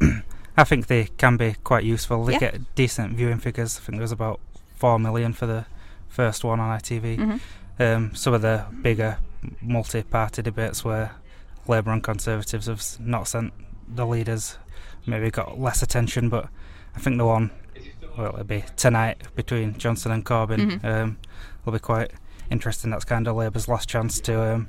[0.56, 2.24] I think they can be quite useful.
[2.24, 2.38] They Yeah.
[2.40, 3.78] get decent viewing figures.
[3.78, 4.40] I think there was about
[4.76, 5.64] four million for the
[6.08, 7.16] first one on ITV.
[7.18, 7.40] Mhm.
[7.78, 9.18] Um, some of the bigger
[9.62, 11.12] multi-party debates where
[11.66, 13.52] Labour and Conservatives have not sent
[13.88, 14.58] the leaders
[15.06, 16.48] maybe got less attention, but
[16.94, 17.50] I think the one,
[18.18, 20.84] well, it'll be tonight between Johnson and Corbyn, Mhm.
[20.84, 21.16] um,
[21.64, 22.10] will be quite
[22.50, 22.90] interesting.
[22.90, 24.68] That's kind of Labour's last chance to um,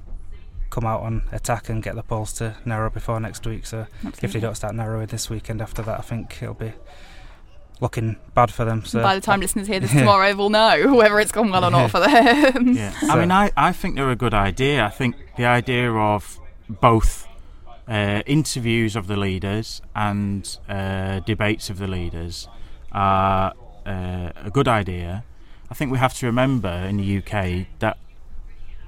[0.71, 3.67] come out on attack and get the polls to narrow before next week.
[3.67, 3.85] So
[4.21, 6.73] if they don't start narrowing this weekend after that, I think it'll be
[7.81, 8.85] looking bad for them.
[8.85, 11.71] So By the time listeners hear this tomorrow, we'll know whether it's gone well or
[11.71, 12.73] not for them.
[12.73, 14.83] Yeah, I mean, I, I think they're a good idea.
[14.85, 17.27] I think the idea of both
[17.87, 22.47] uh, interviews of the leaders and uh, debates of the leaders
[22.91, 23.53] are
[23.85, 25.25] uh, a good idea.
[25.69, 27.97] I think we have to remember in the UK that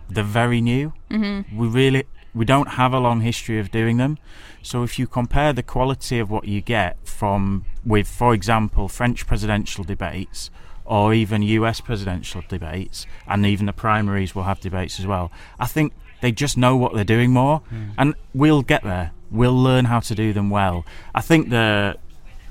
[0.09, 0.93] they're very new.
[1.09, 1.57] Mm-hmm.
[1.57, 4.17] We really we don't have a long history of doing them.
[4.61, 9.27] So if you compare the quality of what you get from with, for example, French
[9.27, 10.49] presidential debates
[10.85, 15.31] or even US presidential debates, and even the primaries will have debates as well.
[15.59, 17.61] I think they just know what they're doing more,
[17.97, 19.11] and we'll get there.
[19.31, 20.85] We'll learn how to do them well.
[21.15, 21.97] I think the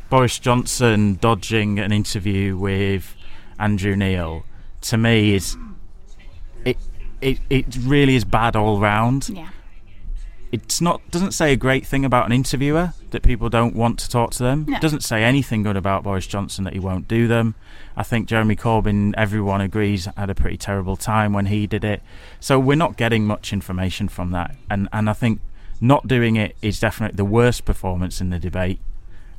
[0.08, 3.14] Boris Johnson dodging an interview with
[3.58, 4.44] Andrew Neil
[4.82, 5.56] to me is
[7.22, 9.48] it it, it really is bad all round Yeah.
[10.50, 14.08] it's not doesn't say a great thing about an interviewer that people don't want to
[14.08, 14.64] talk to them.
[14.68, 14.78] No.
[14.80, 17.54] Doesn't say anything good about Boris Johnson that he won't do them.
[17.94, 22.02] I think Jeremy Corbyn, everyone agrees, had a pretty terrible time when he did it.
[22.40, 25.40] So we're not getting much information from that, and and I think
[25.80, 28.80] not doing it is definitely the worst performance in the debate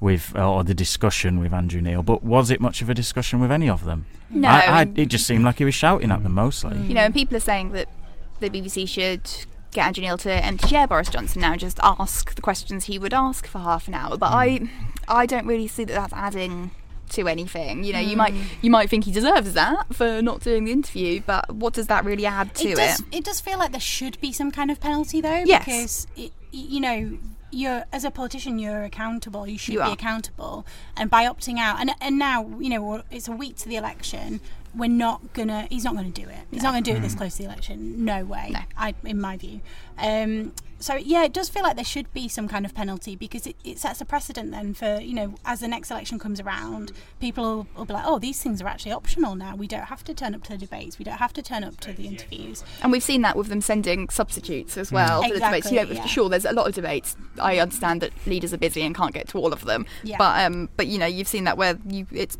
[0.04, 2.04] with uh, or the discussion with Andrew Neil.
[2.04, 4.06] But was it much of a discussion with any of them?
[4.30, 4.50] No.
[4.50, 6.78] I, I, it just seemed like he was shouting at them mostly.
[6.78, 7.88] You know, and people are saying that
[8.40, 9.30] the BBC should
[9.72, 13.00] get Andrew Neil to empty chair Boris Johnson now and just ask the questions he
[13.00, 14.18] would ask for half an hour.
[14.18, 14.70] But mm.
[15.08, 16.72] I, I don't really see that that's adding
[17.12, 17.84] to anything.
[17.86, 18.18] You know, you mm.
[18.18, 21.88] might you might think he deserves that for not doing the interview, but what does
[21.88, 22.76] that really add to it it?
[22.76, 23.04] does.
[23.12, 25.44] It does feel like there should be some kind of penalty, though.
[25.46, 25.66] Yes.
[25.66, 27.18] Because it, you know,
[27.54, 29.48] you're as a politician, you're accountable.
[29.48, 29.94] You should You be are.
[29.94, 30.66] accountable.
[30.98, 34.40] And by opting out, and and now you know it's a week to the election.
[34.76, 35.68] We're not gonna.
[35.70, 36.40] He's not gonna do it.
[36.50, 38.04] He's not gonna do it this close to the election.
[38.06, 38.50] No way.
[38.52, 38.60] No.
[38.76, 39.62] I, in my view.
[40.00, 40.52] Um,
[40.84, 43.56] so yeah, it does feel like there should be some kind of penalty because it,
[43.64, 46.92] it sets a precedent then for you know as the next election comes around,
[47.22, 49.56] people will, will be like, oh, these things are actually optional now.
[49.56, 51.00] We don't have to turn up to the debates.
[51.00, 52.66] We don't have to turn up to the interviews.
[52.82, 55.72] And we've seen that with them sending substitutes as well for the debates.
[55.72, 56.06] You know, Exactly, yeah.
[56.06, 57.16] sure, there's a lot of debates.
[57.40, 59.86] I understand that leaders are busy and can't get to all of them.
[60.04, 60.18] Yeah.
[60.18, 62.38] But um, but you know, you've seen that where you it's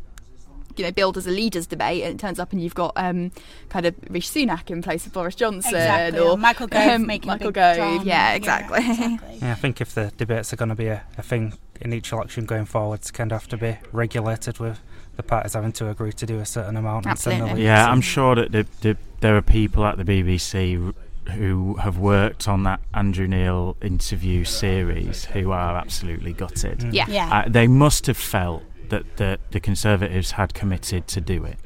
[0.76, 3.30] you know billed as a leaders debate, and it turns up and you've got um,
[3.68, 6.18] kind of Rishi Sunak in place of Boris Johnson, Exactly.
[6.20, 7.76] or Or Michael Gove um, making Michael big Gove.
[7.76, 8.04] drama.
[8.04, 8.78] Yeah, exactly.
[8.78, 9.38] exactly.
[9.42, 12.12] Yeah, I think if the debates are going to be a, a thing in each
[12.12, 14.80] election going forward, it's kind of have to be regulated with
[15.16, 17.62] the parties having to agree to do a certain amount and send the Absolutely.
[17.62, 17.88] leaders Yeah.
[17.90, 20.92] I'm sure that the, the, there are people at the BBC
[21.30, 26.80] who have worked on that Andrew Neil interview series who are absolutely gutted.
[26.80, 26.92] Mm.
[26.94, 27.06] yeah.
[27.08, 27.28] Yeah.
[27.44, 31.58] Uh, they must have felt that the, the Conservatives had committed to do it.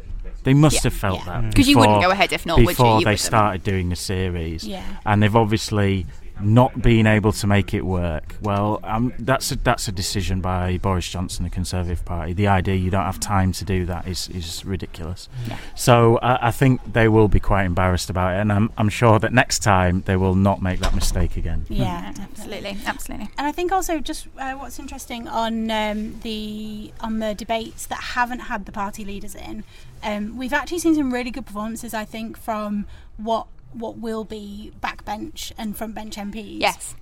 [0.44, 0.80] They must Yeah.
[0.84, 1.24] have felt Yeah.
[1.26, 1.48] that Mm.
[1.50, 2.68] Because you wouldn't go ahead if not, would you?
[2.68, 4.82] before You they started doing the series, yeah.
[5.04, 6.06] and they've obviously
[6.40, 8.36] not being able to make it work.
[8.40, 12.32] Well, um, that's a, that's a decision by Boris Johnson, the Conservative Party.
[12.32, 15.28] The idea you don't have time to do that is, is ridiculous.
[15.46, 15.58] Yeah.
[15.74, 19.18] So I, I, think they will be quite embarrassed about it, and I'm, I'm sure
[19.18, 21.66] that next time they will not make that mistake again.
[21.68, 23.28] Yeah, absolutely, absolutely.
[23.36, 28.00] And I think also just uh, what's interesting on um, the on the debates that
[28.00, 29.64] haven't had the party leaders in,
[30.02, 31.94] um, we've actually seen some really good performances.
[31.94, 33.46] I think from what
[33.78, 36.60] what will be backbench and frontbench MPs.
[36.60, 36.94] Yes.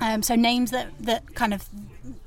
[0.00, 1.68] Um, so names that, that kind of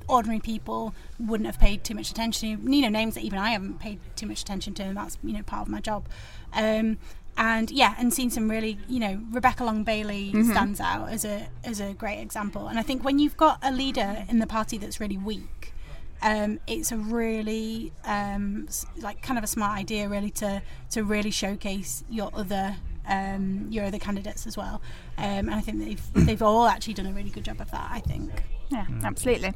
[0.08, 2.70] ordinary people wouldn't have paid too much attention to.
[2.74, 5.32] You know, names that even I haven't paid too much attention to, and that's you
[5.32, 6.06] know part of my job.
[6.52, 6.98] Um,
[7.36, 10.50] and yeah, and seen some really, you know, Rebecca Long Bailey mm-hmm.
[10.50, 12.66] stands out as a as a great example.
[12.66, 15.72] And I think when you've got a leader in the party that's really weak,
[16.20, 18.66] um, it's a really um,
[19.00, 22.76] like kind of a smart idea, really, to to really showcase your other
[23.08, 24.80] um, your other candidates as well.
[25.16, 27.88] Um, and I think they've they've all actually done a really good job of that.
[27.90, 28.30] I think.
[28.70, 29.54] Yeah, absolutely.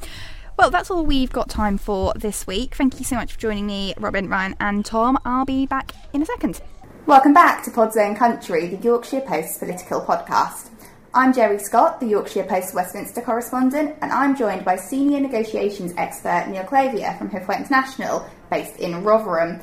[0.57, 2.75] Well, that's all we've got time for this week.
[2.75, 5.19] Thank you so much for joining me, Robyn, Ryan, and Tom.
[5.25, 6.61] I'll be back in a second.
[7.07, 10.71] Welcome back to Pod's Own Country, the Yorkshire Post's political podcast.
[11.15, 16.47] I'm Geri Scott, the Yorkshire Post Westminster correspondent, and I'm joined by senior negotiations expert
[16.49, 19.61] Neil Clavier from Huthwaite International, based in Rotherham.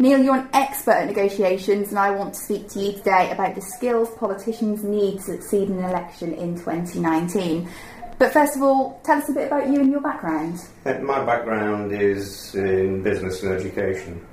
[0.00, 3.56] Neil, you're an expert at negotiations, and I want to speak to you today about
[3.56, 7.68] the skills politicians need to succeed in an election in 2019.
[8.16, 10.60] But first of all, tell us a bit about you and your background.
[10.86, 14.24] Uh, my background is in business and education.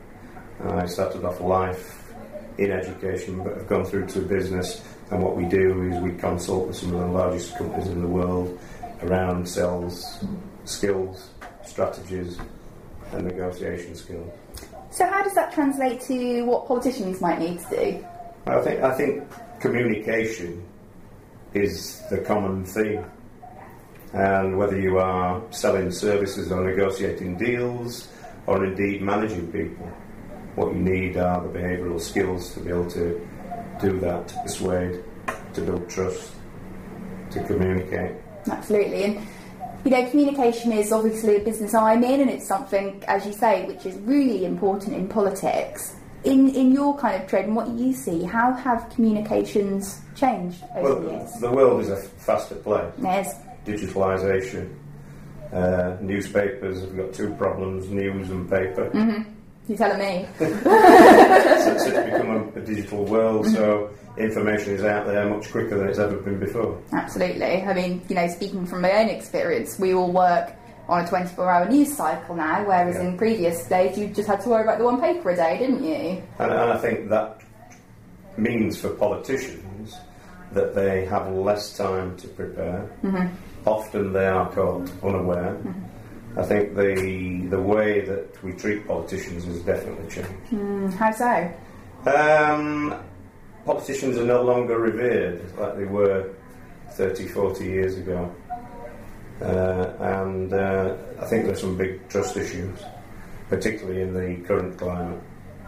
[0.63, 2.13] I started off life
[2.59, 4.83] in education, but have gone through to business.
[5.09, 8.07] And what we do is we consult with some of the largest companies in the
[8.07, 8.59] world
[9.01, 10.23] around sales
[10.65, 11.31] skills,
[11.63, 12.37] strategies,
[13.13, 14.31] and negotiation skills.
[14.95, 18.05] So, how does that translate to what politicians might need to do?
[18.47, 19.27] I think I think
[19.59, 20.63] communication
[21.53, 23.03] is the common theme,
[24.13, 28.07] and whether you are selling services or negotiating deals,
[28.47, 29.85] or indeed managing people,
[30.55, 33.27] what you need are the behavioural skills to be able to
[33.81, 35.03] do that, to persuade,
[35.55, 36.31] to build trust,
[37.31, 38.15] to communicate.
[38.49, 39.27] Absolutely, and
[39.85, 43.65] you know, communication is obviously a business I'm in, and it's something, as you say,
[43.65, 45.95] which is really important in politics.
[46.23, 50.81] In in your kind of trade and what you see, how have communications changed over
[50.81, 51.33] well, the years?
[51.39, 52.91] The world is a faster place.
[52.99, 53.35] Yes.
[53.63, 54.73] Digitalisation.
[55.53, 58.89] Uh, newspapers have got two problems: news and paper.
[58.89, 59.31] Mm-hmm.
[59.67, 60.27] You're telling me.
[60.39, 65.89] it's, it's become a, a digital world, so information is out there much quicker than
[65.89, 66.81] it's ever been before.
[66.93, 67.63] Absolutely.
[67.63, 70.53] I mean, you know, speaking from my own experience, we all work
[70.87, 73.07] on a 24 hour news cycle now, whereas yeah.
[73.09, 75.83] in previous days you just had to worry about the one paper a day, didn't
[75.83, 76.23] you?
[76.39, 77.41] And, and I think that
[78.37, 79.95] means for politicians
[80.51, 82.89] that they have less time to prepare.
[83.03, 83.35] Mm-hmm.
[83.67, 85.55] Often they are caught unaware.
[85.55, 86.39] Mm-hmm.
[86.39, 90.51] I think the the way that we treat politicians has definitely changed.
[90.51, 91.51] Mm, how so?
[92.05, 92.93] Um,
[93.65, 96.33] politicians are no longer revered like they were
[96.91, 98.33] 30, 40 years ago.
[99.41, 102.79] Uh, and uh, I think there's some big trust issues,
[103.49, 105.21] particularly in the current climate.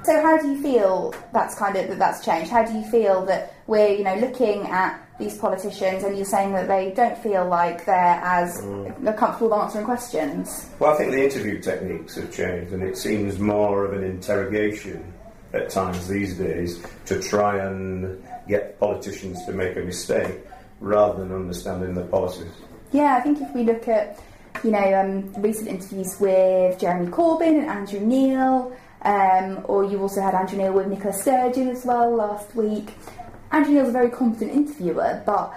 [0.03, 2.49] So, how do you feel that's kind of that that's changed?
[2.49, 6.53] How do you feel that we're, you know, looking at these politicians and you're saying
[6.53, 9.17] that they don't feel like they're as mm.
[9.17, 10.69] comfortable answering questions?
[10.79, 15.13] Well, I think the interview techniques have changed, and it seems more of an interrogation
[15.53, 20.39] at times these days to try and get politicians to make a mistake
[20.79, 22.51] rather than understanding the policies.
[22.91, 24.19] Yeah, I think if we look at
[24.63, 30.21] you know um, recent interviews with Jeremy Corbyn and Andrew Neil, um, or you also
[30.21, 32.93] had Andrew Neil with Nicola Sturgeon as well last week.
[33.51, 35.53] Andrew Neil's a very competent interviewer, but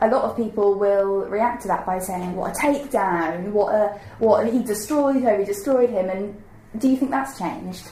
[0.00, 3.52] a lot of people will react to that by saying, "What a takedown!
[3.52, 5.38] What a what he destroyed her!
[5.38, 6.42] He destroyed him!" And
[6.78, 7.90] do you think that's changed?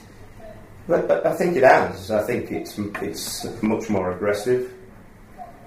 [0.89, 2.11] But, I think it has.
[2.11, 4.73] I think it's it's much more aggressive.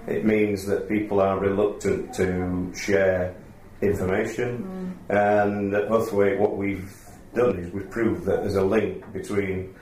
[0.08, 3.32] It means that people are reluctant to share
[3.80, 5.16] information, mm.
[5.16, 6.92] and hopefully, what we've
[7.34, 9.74] done is we've proved that there's a link between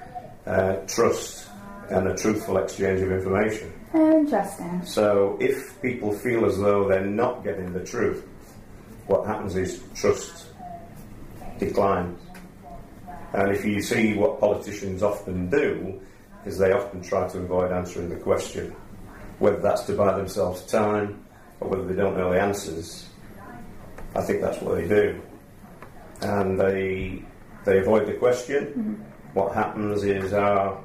[0.47, 1.49] uh, trust
[1.89, 3.73] and a truthful exchange of information.
[3.95, 4.85] Interesting.
[4.85, 8.29] So, if people feel as though they're not getting the truth,
[9.07, 10.49] what happens is trust
[11.59, 12.19] declines.
[13.33, 16.01] And if you see what politicians often do,
[16.45, 18.75] is they often try to avoid answering the question,
[19.39, 21.25] whether that's to buy themselves time
[21.61, 23.09] or whether they don't know the answers.
[24.15, 25.21] I think that's what they do,
[26.23, 27.23] and they
[27.65, 28.67] they avoid the question.
[28.67, 28.95] Mm-hmm.
[29.35, 30.83] What happens is our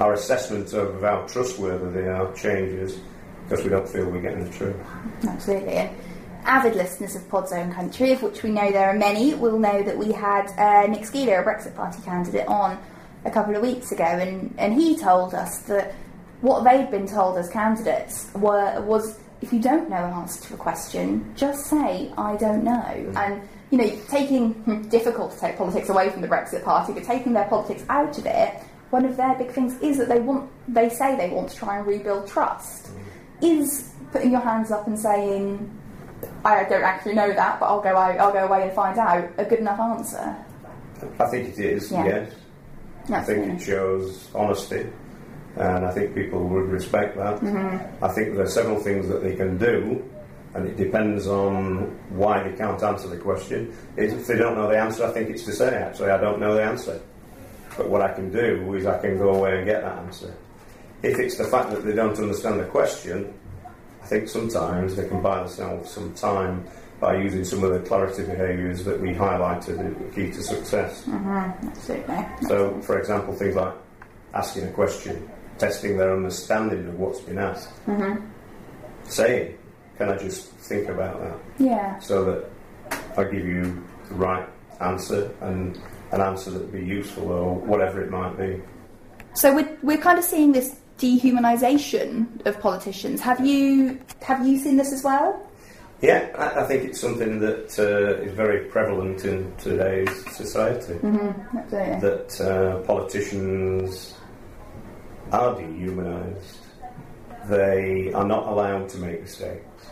[0.00, 2.98] our assessment of how trustworthy they are changes
[3.44, 4.76] because we don't feel we're getting the truth.
[5.24, 5.90] Absolutely.
[6.44, 9.82] Avid listeners of Pod's Own Country, of which we know there are many, will know
[9.82, 12.78] that we had uh, Nick Skeeler, a Brexit Party candidate, on
[13.24, 15.94] a couple of weeks ago, and, and he told us that
[16.40, 20.54] what they'd been told as candidates were was if you don't know an answer to
[20.54, 23.12] a question, just say I don't know.
[23.16, 27.04] And you know, taking hmm, difficult to take politics away from the Brexit Party, but
[27.04, 28.54] taking their politics out of it,
[28.90, 31.78] one of their big things is that they want they say they want to try
[31.78, 32.90] and rebuild trust.
[33.40, 35.70] Is putting your hands up and saying
[36.44, 39.28] I don't actually know that, but I'll go out, I'll go away and find out
[39.38, 40.36] a good enough answer.
[41.18, 42.06] I think it is, Yeah.
[42.06, 42.32] yes.
[43.10, 44.86] I think it shows honesty,
[45.56, 47.40] and I think people would respect that.
[47.40, 48.04] Mm-hmm.
[48.04, 50.04] I think there are several things that they can do,
[50.54, 53.76] and it depends on why they can't answer the question.
[53.96, 56.54] If they don't know the answer, I think it's to say, actually, I don't know
[56.54, 57.00] the answer.
[57.76, 60.32] But what I can do is I can go away and get that answer.
[61.02, 63.34] If it's the fact that they don't understand the question,
[64.02, 66.64] I think sometimes they can buy themselves some time
[67.00, 69.78] by using some of the clarity behaviours that we highlighted
[70.08, 71.04] as key to success.
[71.08, 72.26] Absolutely.
[72.48, 73.74] So, for example, things like
[74.34, 75.28] asking a question,
[75.58, 78.22] testing their understanding of what's been asked, Mhm.
[79.04, 79.58] saying,
[79.98, 81.36] Can I just think about that?
[81.58, 81.98] Yeah.
[82.00, 82.44] So that
[83.16, 84.48] I give you the right
[84.80, 85.78] answer and
[86.12, 88.60] an answer that would be useful or whatever it might be.
[89.34, 93.20] So we're, we're kind of seeing this dehumanisation of politicians.
[93.20, 95.28] Have you have you seen this as well?
[96.00, 100.94] Yeah, I, I think it's something that uh, is very prevalent in today's society.
[100.94, 102.00] Absolutely.
[102.08, 104.14] that uh, politicians
[105.32, 106.58] are dehumanised.
[107.48, 109.86] They are not allowed to make mistakes.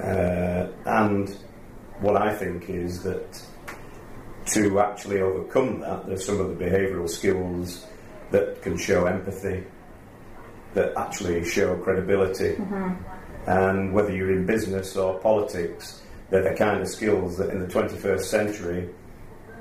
[0.00, 1.36] Uh, and
[2.00, 3.42] what I think is that
[4.46, 7.86] to actually overcome that, there's some of the behavioural skills
[8.30, 9.64] that can show empathy,
[10.74, 12.56] that actually show credibility.
[13.46, 17.66] And whether you're in business or politics, they're the kind of skills that in the
[17.66, 18.88] 21st century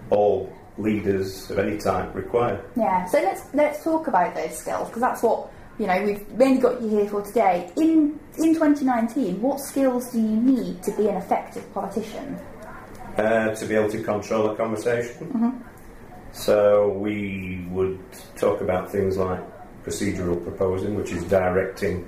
[0.10, 2.64] all leaders of any type require.
[2.76, 3.06] Yeah.
[3.06, 6.82] So let's let's talk about those skills because that's what you know we've mainly got
[6.82, 7.72] you here for today.
[7.76, 12.38] In in 2019, what skills do you need to be an effective politician?
[13.18, 15.62] Uh, to be able to control a conversation.
[16.32, 18.00] So we would
[18.38, 19.42] talk about things like
[19.84, 22.08] procedural proposing, which is directing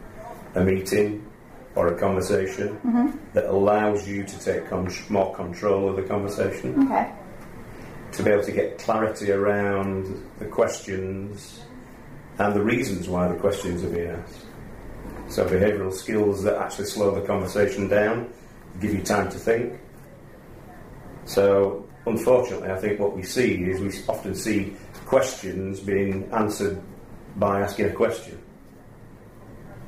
[0.56, 1.26] a meeting
[1.76, 3.10] or a conversation mm-hmm.
[3.34, 6.88] that allows you to take con- more control of the conversation.
[6.92, 7.12] Okay.
[8.12, 11.62] to be able to get clarity around the questions
[12.40, 14.46] and the reasons why the questions are being asked.
[15.30, 18.34] So, behavioural skills that actually slow the conversation down,
[18.82, 19.80] give you time to think.
[21.24, 26.82] So, unfortunately, I think what we see is we often see questions being answered
[27.36, 28.42] by asking a question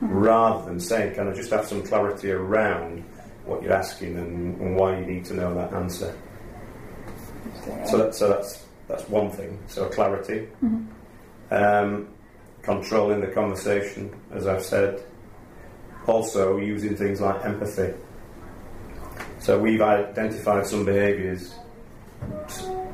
[0.02, 3.04] rather than saying, Can I just have some clarity around
[3.46, 6.18] what you're asking and, and why you need to know that answer?
[7.86, 9.60] So, that, so that's that's one thing.
[9.68, 10.48] So clarity,
[11.52, 12.10] um,
[12.62, 15.04] controlling the conversation, as I've said.
[16.06, 17.94] Also using things like empathy.
[19.40, 21.54] So we've identified some behaviours,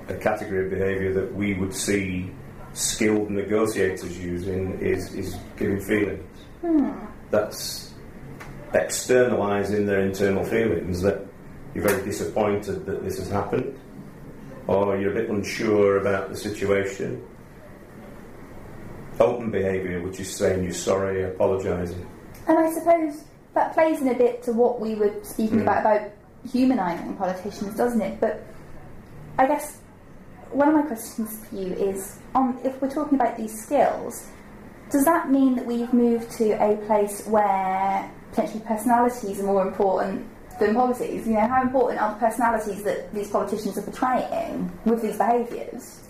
[0.08, 2.32] a category of behaviour that we would see
[2.74, 6.40] skilled negotiators using is, is giving feelings.
[6.62, 6.92] Hmm.
[7.32, 7.94] That's
[8.74, 11.26] externalising their internal feelings that
[11.74, 13.80] you're very disappointed that this has happened
[14.68, 17.26] or you're a bit unsure about the situation.
[19.20, 22.08] Open behaviour, which is saying you're sorry, apologising.
[22.48, 23.24] And I suppose
[23.56, 25.68] that plays in a bit to what we were speaking hmm.
[25.68, 26.12] about about
[26.52, 28.22] humanising politicians, doesn't it?
[28.22, 28.46] But
[29.40, 29.80] I guess
[30.52, 34.28] one of my questions for you is, on if we're talking about these skills,
[34.92, 40.26] does that mean that we've moved to a place where potentially personalities are more important
[40.60, 41.28] than policies?
[41.28, 46.02] You know, how important are the personalities that these politicians are portraying with these behaviours?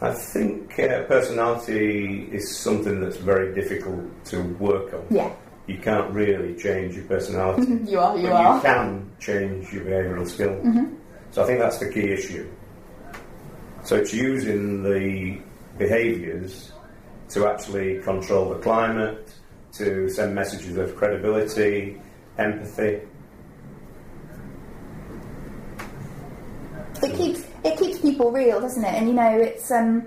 [0.00, 5.06] I think uh, personality is something that's very difficult to work on.
[5.10, 5.32] Yeah,
[5.68, 7.78] You can't really change your personality.
[7.90, 8.56] you are, you are.
[8.56, 10.66] you can change your behavioural skills.
[11.30, 12.50] So I think that's the key issue.
[13.84, 15.38] So it's using the
[15.78, 16.72] behaviours
[17.30, 19.32] to actually control the climate,
[19.72, 22.00] to send messages of credibility,
[22.38, 23.00] empathy.
[27.02, 28.94] it keeps it keeps people real, doesn't it?
[28.94, 30.06] And you know, it's um,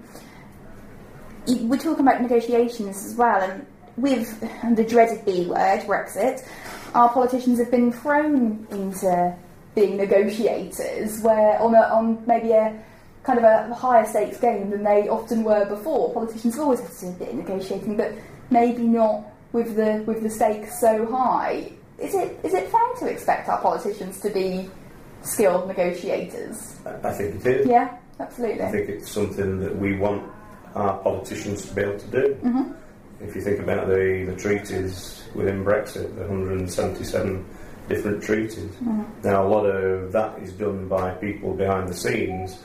[1.47, 3.66] we're talking about negotiations as well, and
[3.97, 4.39] with
[4.76, 6.47] the dreaded B word, Brexit,
[6.93, 9.36] our politicians have been thrown into
[9.74, 12.82] being negotiators, where on a, on maybe a
[13.26, 16.13] kind of a higher stakes game than they often were before.
[16.13, 18.13] Politicians have always had to do a bit of negotiating, but
[18.49, 23.07] maybe not with the with the stakes so high, is it is it fair to
[23.07, 24.69] expect our politicians to be
[25.23, 26.78] skilled negotiators?
[26.86, 27.67] I think it is.
[27.67, 28.63] Yeah, absolutely.
[28.63, 30.30] I think it's something that we want
[30.76, 32.38] our politicians to be able to do.
[32.43, 32.73] Mm-hmm.
[33.21, 37.45] If you think about the, the treaties within Brexit, the 177
[37.88, 38.57] different treaties.
[38.57, 39.03] Mm-hmm.
[39.23, 42.57] Now, a lot of that is done by people behind the scenes,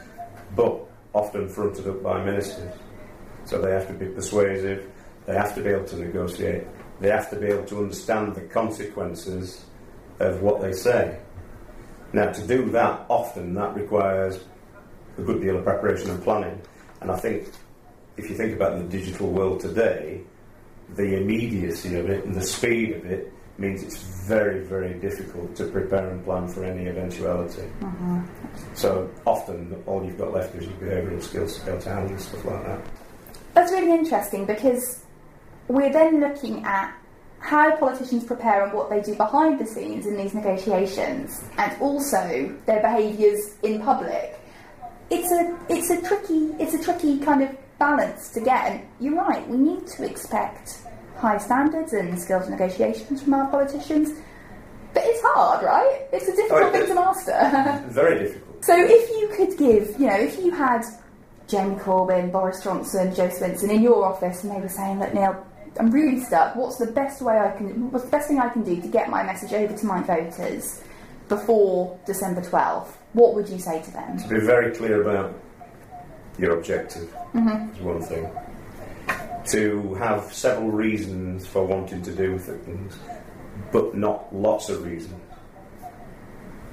[0.54, 0.80] but
[1.12, 2.72] often fronted up by ministers.
[3.44, 4.90] So they have to be persuasive,
[5.26, 6.64] they have to be able to negotiate,
[7.00, 9.64] they have to be able to understand the consequences
[10.18, 11.18] of what they say.
[12.12, 14.44] Now, to do that, often that requires
[15.18, 16.60] a good deal of preparation and planning.
[17.00, 17.48] And I think
[18.16, 20.20] if you think about the digital world today,
[20.96, 25.66] the immediacy of it and the speed of it means it's very, very difficult to
[25.66, 27.68] prepare and plan for any eventuality.
[27.80, 28.22] Mm-hmm.
[28.74, 32.18] So often, all you've got left is your behavioural skills to be able to handle
[32.18, 32.80] stuff like that.
[33.54, 35.04] That's really interesting because
[35.68, 36.96] we're then looking at
[37.40, 42.54] how politicians prepare and what they do behind the scenes in these negotiations, and also
[42.66, 44.38] their behaviours in public.
[45.10, 48.72] It's a it's a tricky it's a tricky kind of balance to get.
[48.72, 50.82] And you're right, we need to expect
[51.20, 54.18] high standards and skills negotiations from our politicians.
[54.94, 56.02] But it's hard, right?
[56.12, 57.84] It's a difficult Oh, thing to master.
[57.88, 58.64] Very difficult.
[58.64, 60.82] So if you could give, you know, if you had
[61.46, 65.46] Jeremy Corbyn, Boris Johnson, Jo Swinson in your office and they were saying, look, Neil,
[65.78, 66.56] I'm really stuck.
[66.56, 69.08] What's the best way I can, what's the best thing I can do to get
[69.08, 70.82] my message over to my voters
[71.28, 72.88] before December 12th?
[73.12, 74.18] What would you say to them?
[74.18, 75.34] To Be very clear about
[76.38, 77.72] your objective mm-hmm.
[77.74, 78.30] is one thing.
[79.48, 82.96] To have several reasons for wanting to do things,
[83.72, 85.20] but not lots of reasons.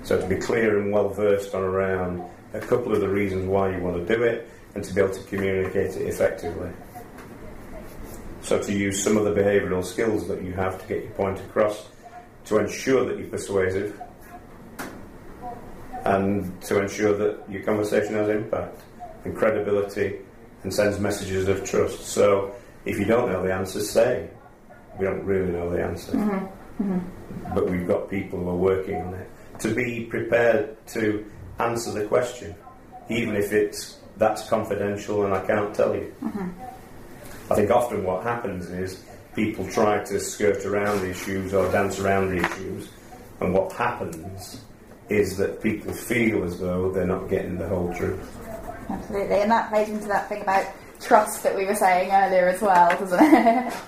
[0.03, 3.75] So to be clear and well versed on around a couple of the reasons why
[3.75, 6.69] you want to do it, and to be able to communicate it effectively.
[8.41, 11.39] So to use some of the behavioural skills that you have to get your point
[11.39, 11.87] across,
[12.45, 13.99] to ensure that you're persuasive,
[16.05, 18.79] and to ensure that your conversation has impact
[19.25, 20.19] and credibility
[20.63, 22.01] and sends messages of trust.
[22.01, 22.53] So
[22.85, 24.29] if you don't know the answer, say,
[24.97, 26.13] we don't really know the answer.
[26.13, 26.83] Mm-hmm.
[26.83, 27.53] Mm-hmm.
[27.53, 29.29] But we've got people who are working on it.
[29.59, 31.25] To be prepared to
[31.59, 32.55] answer the question,
[33.09, 36.13] even if it's that's confidential and I can't tell you.
[36.23, 36.49] Mm-hmm.
[37.51, 39.03] I think often what happens is
[39.35, 42.89] people try to skirt around the issues or dance around the issues,
[43.39, 44.61] and what happens
[45.09, 48.37] is that people feel as though they're not getting the whole truth.
[48.89, 50.65] Absolutely, and that plays into that thing about
[51.01, 53.73] trust that we were saying earlier as well, doesn't it?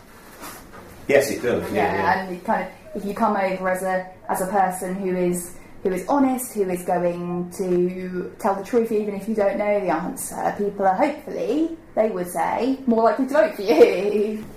[1.08, 1.64] Yes, it does.
[1.72, 2.20] yeah, Yeah, yeah.
[2.28, 5.56] and you kind of if you come over as a as a person who is
[5.82, 9.80] who is honest, who is going to tell the truth even if you don't know
[9.80, 14.46] the answer, people are hopefully they would say more likely to vote for you.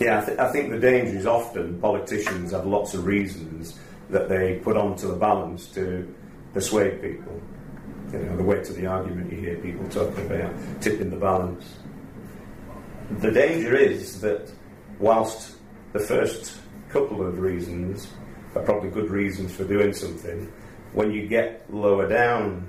[0.00, 3.78] Yeah, I, th- I think the danger is often politicians have lots of reasons
[4.10, 6.12] that they put onto the balance to
[6.52, 7.40] persuade people.
[8.14, 11.74] You know, the weight of the argument you hear people talking about tipping the balance.
[13.18, 14.50] The danger is that
[15.00, 15.56] whilst
[15.92, 16.60] the first
[16.90, 18.06] couple of reasons
[18.54, 20.50] are probably good reasons for doing something,
[20.92, 22.68] when you get lower down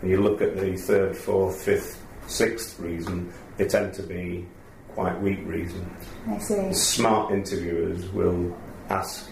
[0.00, 4.46] and you look at the third, fourth, fifth, sixth reason, they tend to be
[4.90, 6.06] quite weak reasons.
[6.28, 6.72] I see.
[6.72, 8.56] Smart interviewers will
[8.88, 9.31] ask,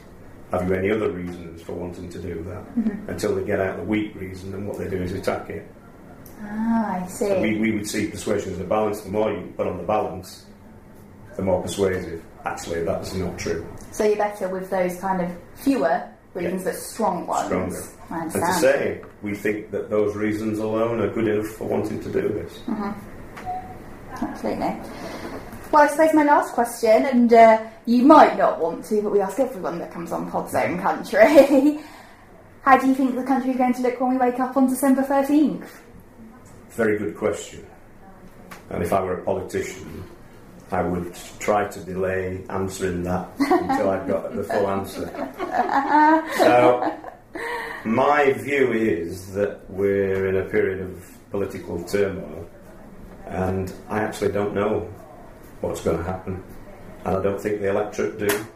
[0.51, 2.65] Have you any other reasons for wanting to do that?
[3.09, 5.71] Until they get out the weak reason, and what they do is attack it.
[6.43, 7.39] Ah, I see.
[7.41, 9.01] We, we would see persuasion as a balance.
[9.03, 10.47] The more you put on the balance,
[11.37, 12.23] the more persuasive.
[12.45, 13.65] Actually, that's not true.
[13.93, 16.03] So you're better with those kind of fewer
[16.35, 16.71] reasons, Yeah.
[16.73, 17.47] but strong ones.
[17.47, 17.83] Stronger.
[18.11, 22.01] I And to say, we think that those reasons alone are good enough for wanting
[22.03, 22.59] to do this.
[22.67, 22.95] Mhm.
[24.23, 24.77] Absolutely.
[25.71, 29.21] Well, I suppose my last question, and uh, you might not want to, but we
[29.21, 31.81] ask everyone that comes on Pod's Own Country.
[32.63, 34.69] How do you think the country is going to look when we wake up on
[34.69, 35.67] December 13th?
[36.71, 37.67] Very good question.
[38.69, 40.05] And if I were a politician,
[40.71, 45.11] I would try to delay answering that until I've got the full answer.
[46.37, 46.97] So,
[47.85, 52.49] my view is that we're in a period of political turmoil,
[53.27, 54.89] and I actually don't know
[55.61, 56.45] what's going to happen.
[57.05, 58.47] And I don't think the electorate do,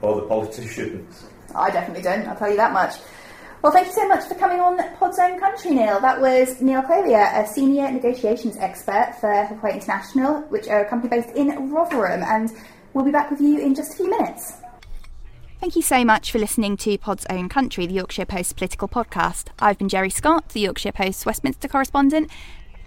[0.00, 1.26] or the politicians.
[1.54, 2.94] I definitely don't, I'll tell you that much.
[3.62, 6.00] Well, thank you so much for coming on Pod's Own Country, Neil.
[6.00, 11.10] That was Neil Collier, a senior negotiations expert for Huthwaite International, which are a company
[11.20, 12.50] based in Rotherham, and
[12.94, 14.54] we'll be back with you in just a few minutes.
[15.60, 19.48] Thank you so much for listening to Pod's Own Country, the Yorkshire Post political podcast.
[19.58, 22.30] I've been Geri Scott, the Yorkshire Post Westminster correspondent.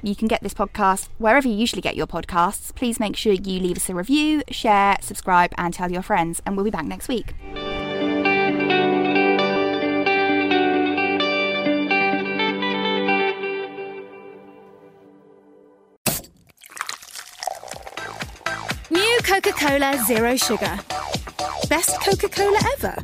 [0.06, 2.76] You can get this podcast wherever you usually get your podcasts.
[2.76, 6.42] Please make sure you leave us a review, share, subscribe, and tell your friends.
[6.46, 7.34] And we'll be back next week.
[18.92, 20.80] New Coca Cola Zero Sugar.
[21.70, 22.96] Best Coca Cola ever.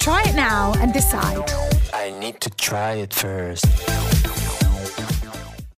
[0.00, 1.48] Try it now and decide.
[1.94, 3.64] I need to try it first.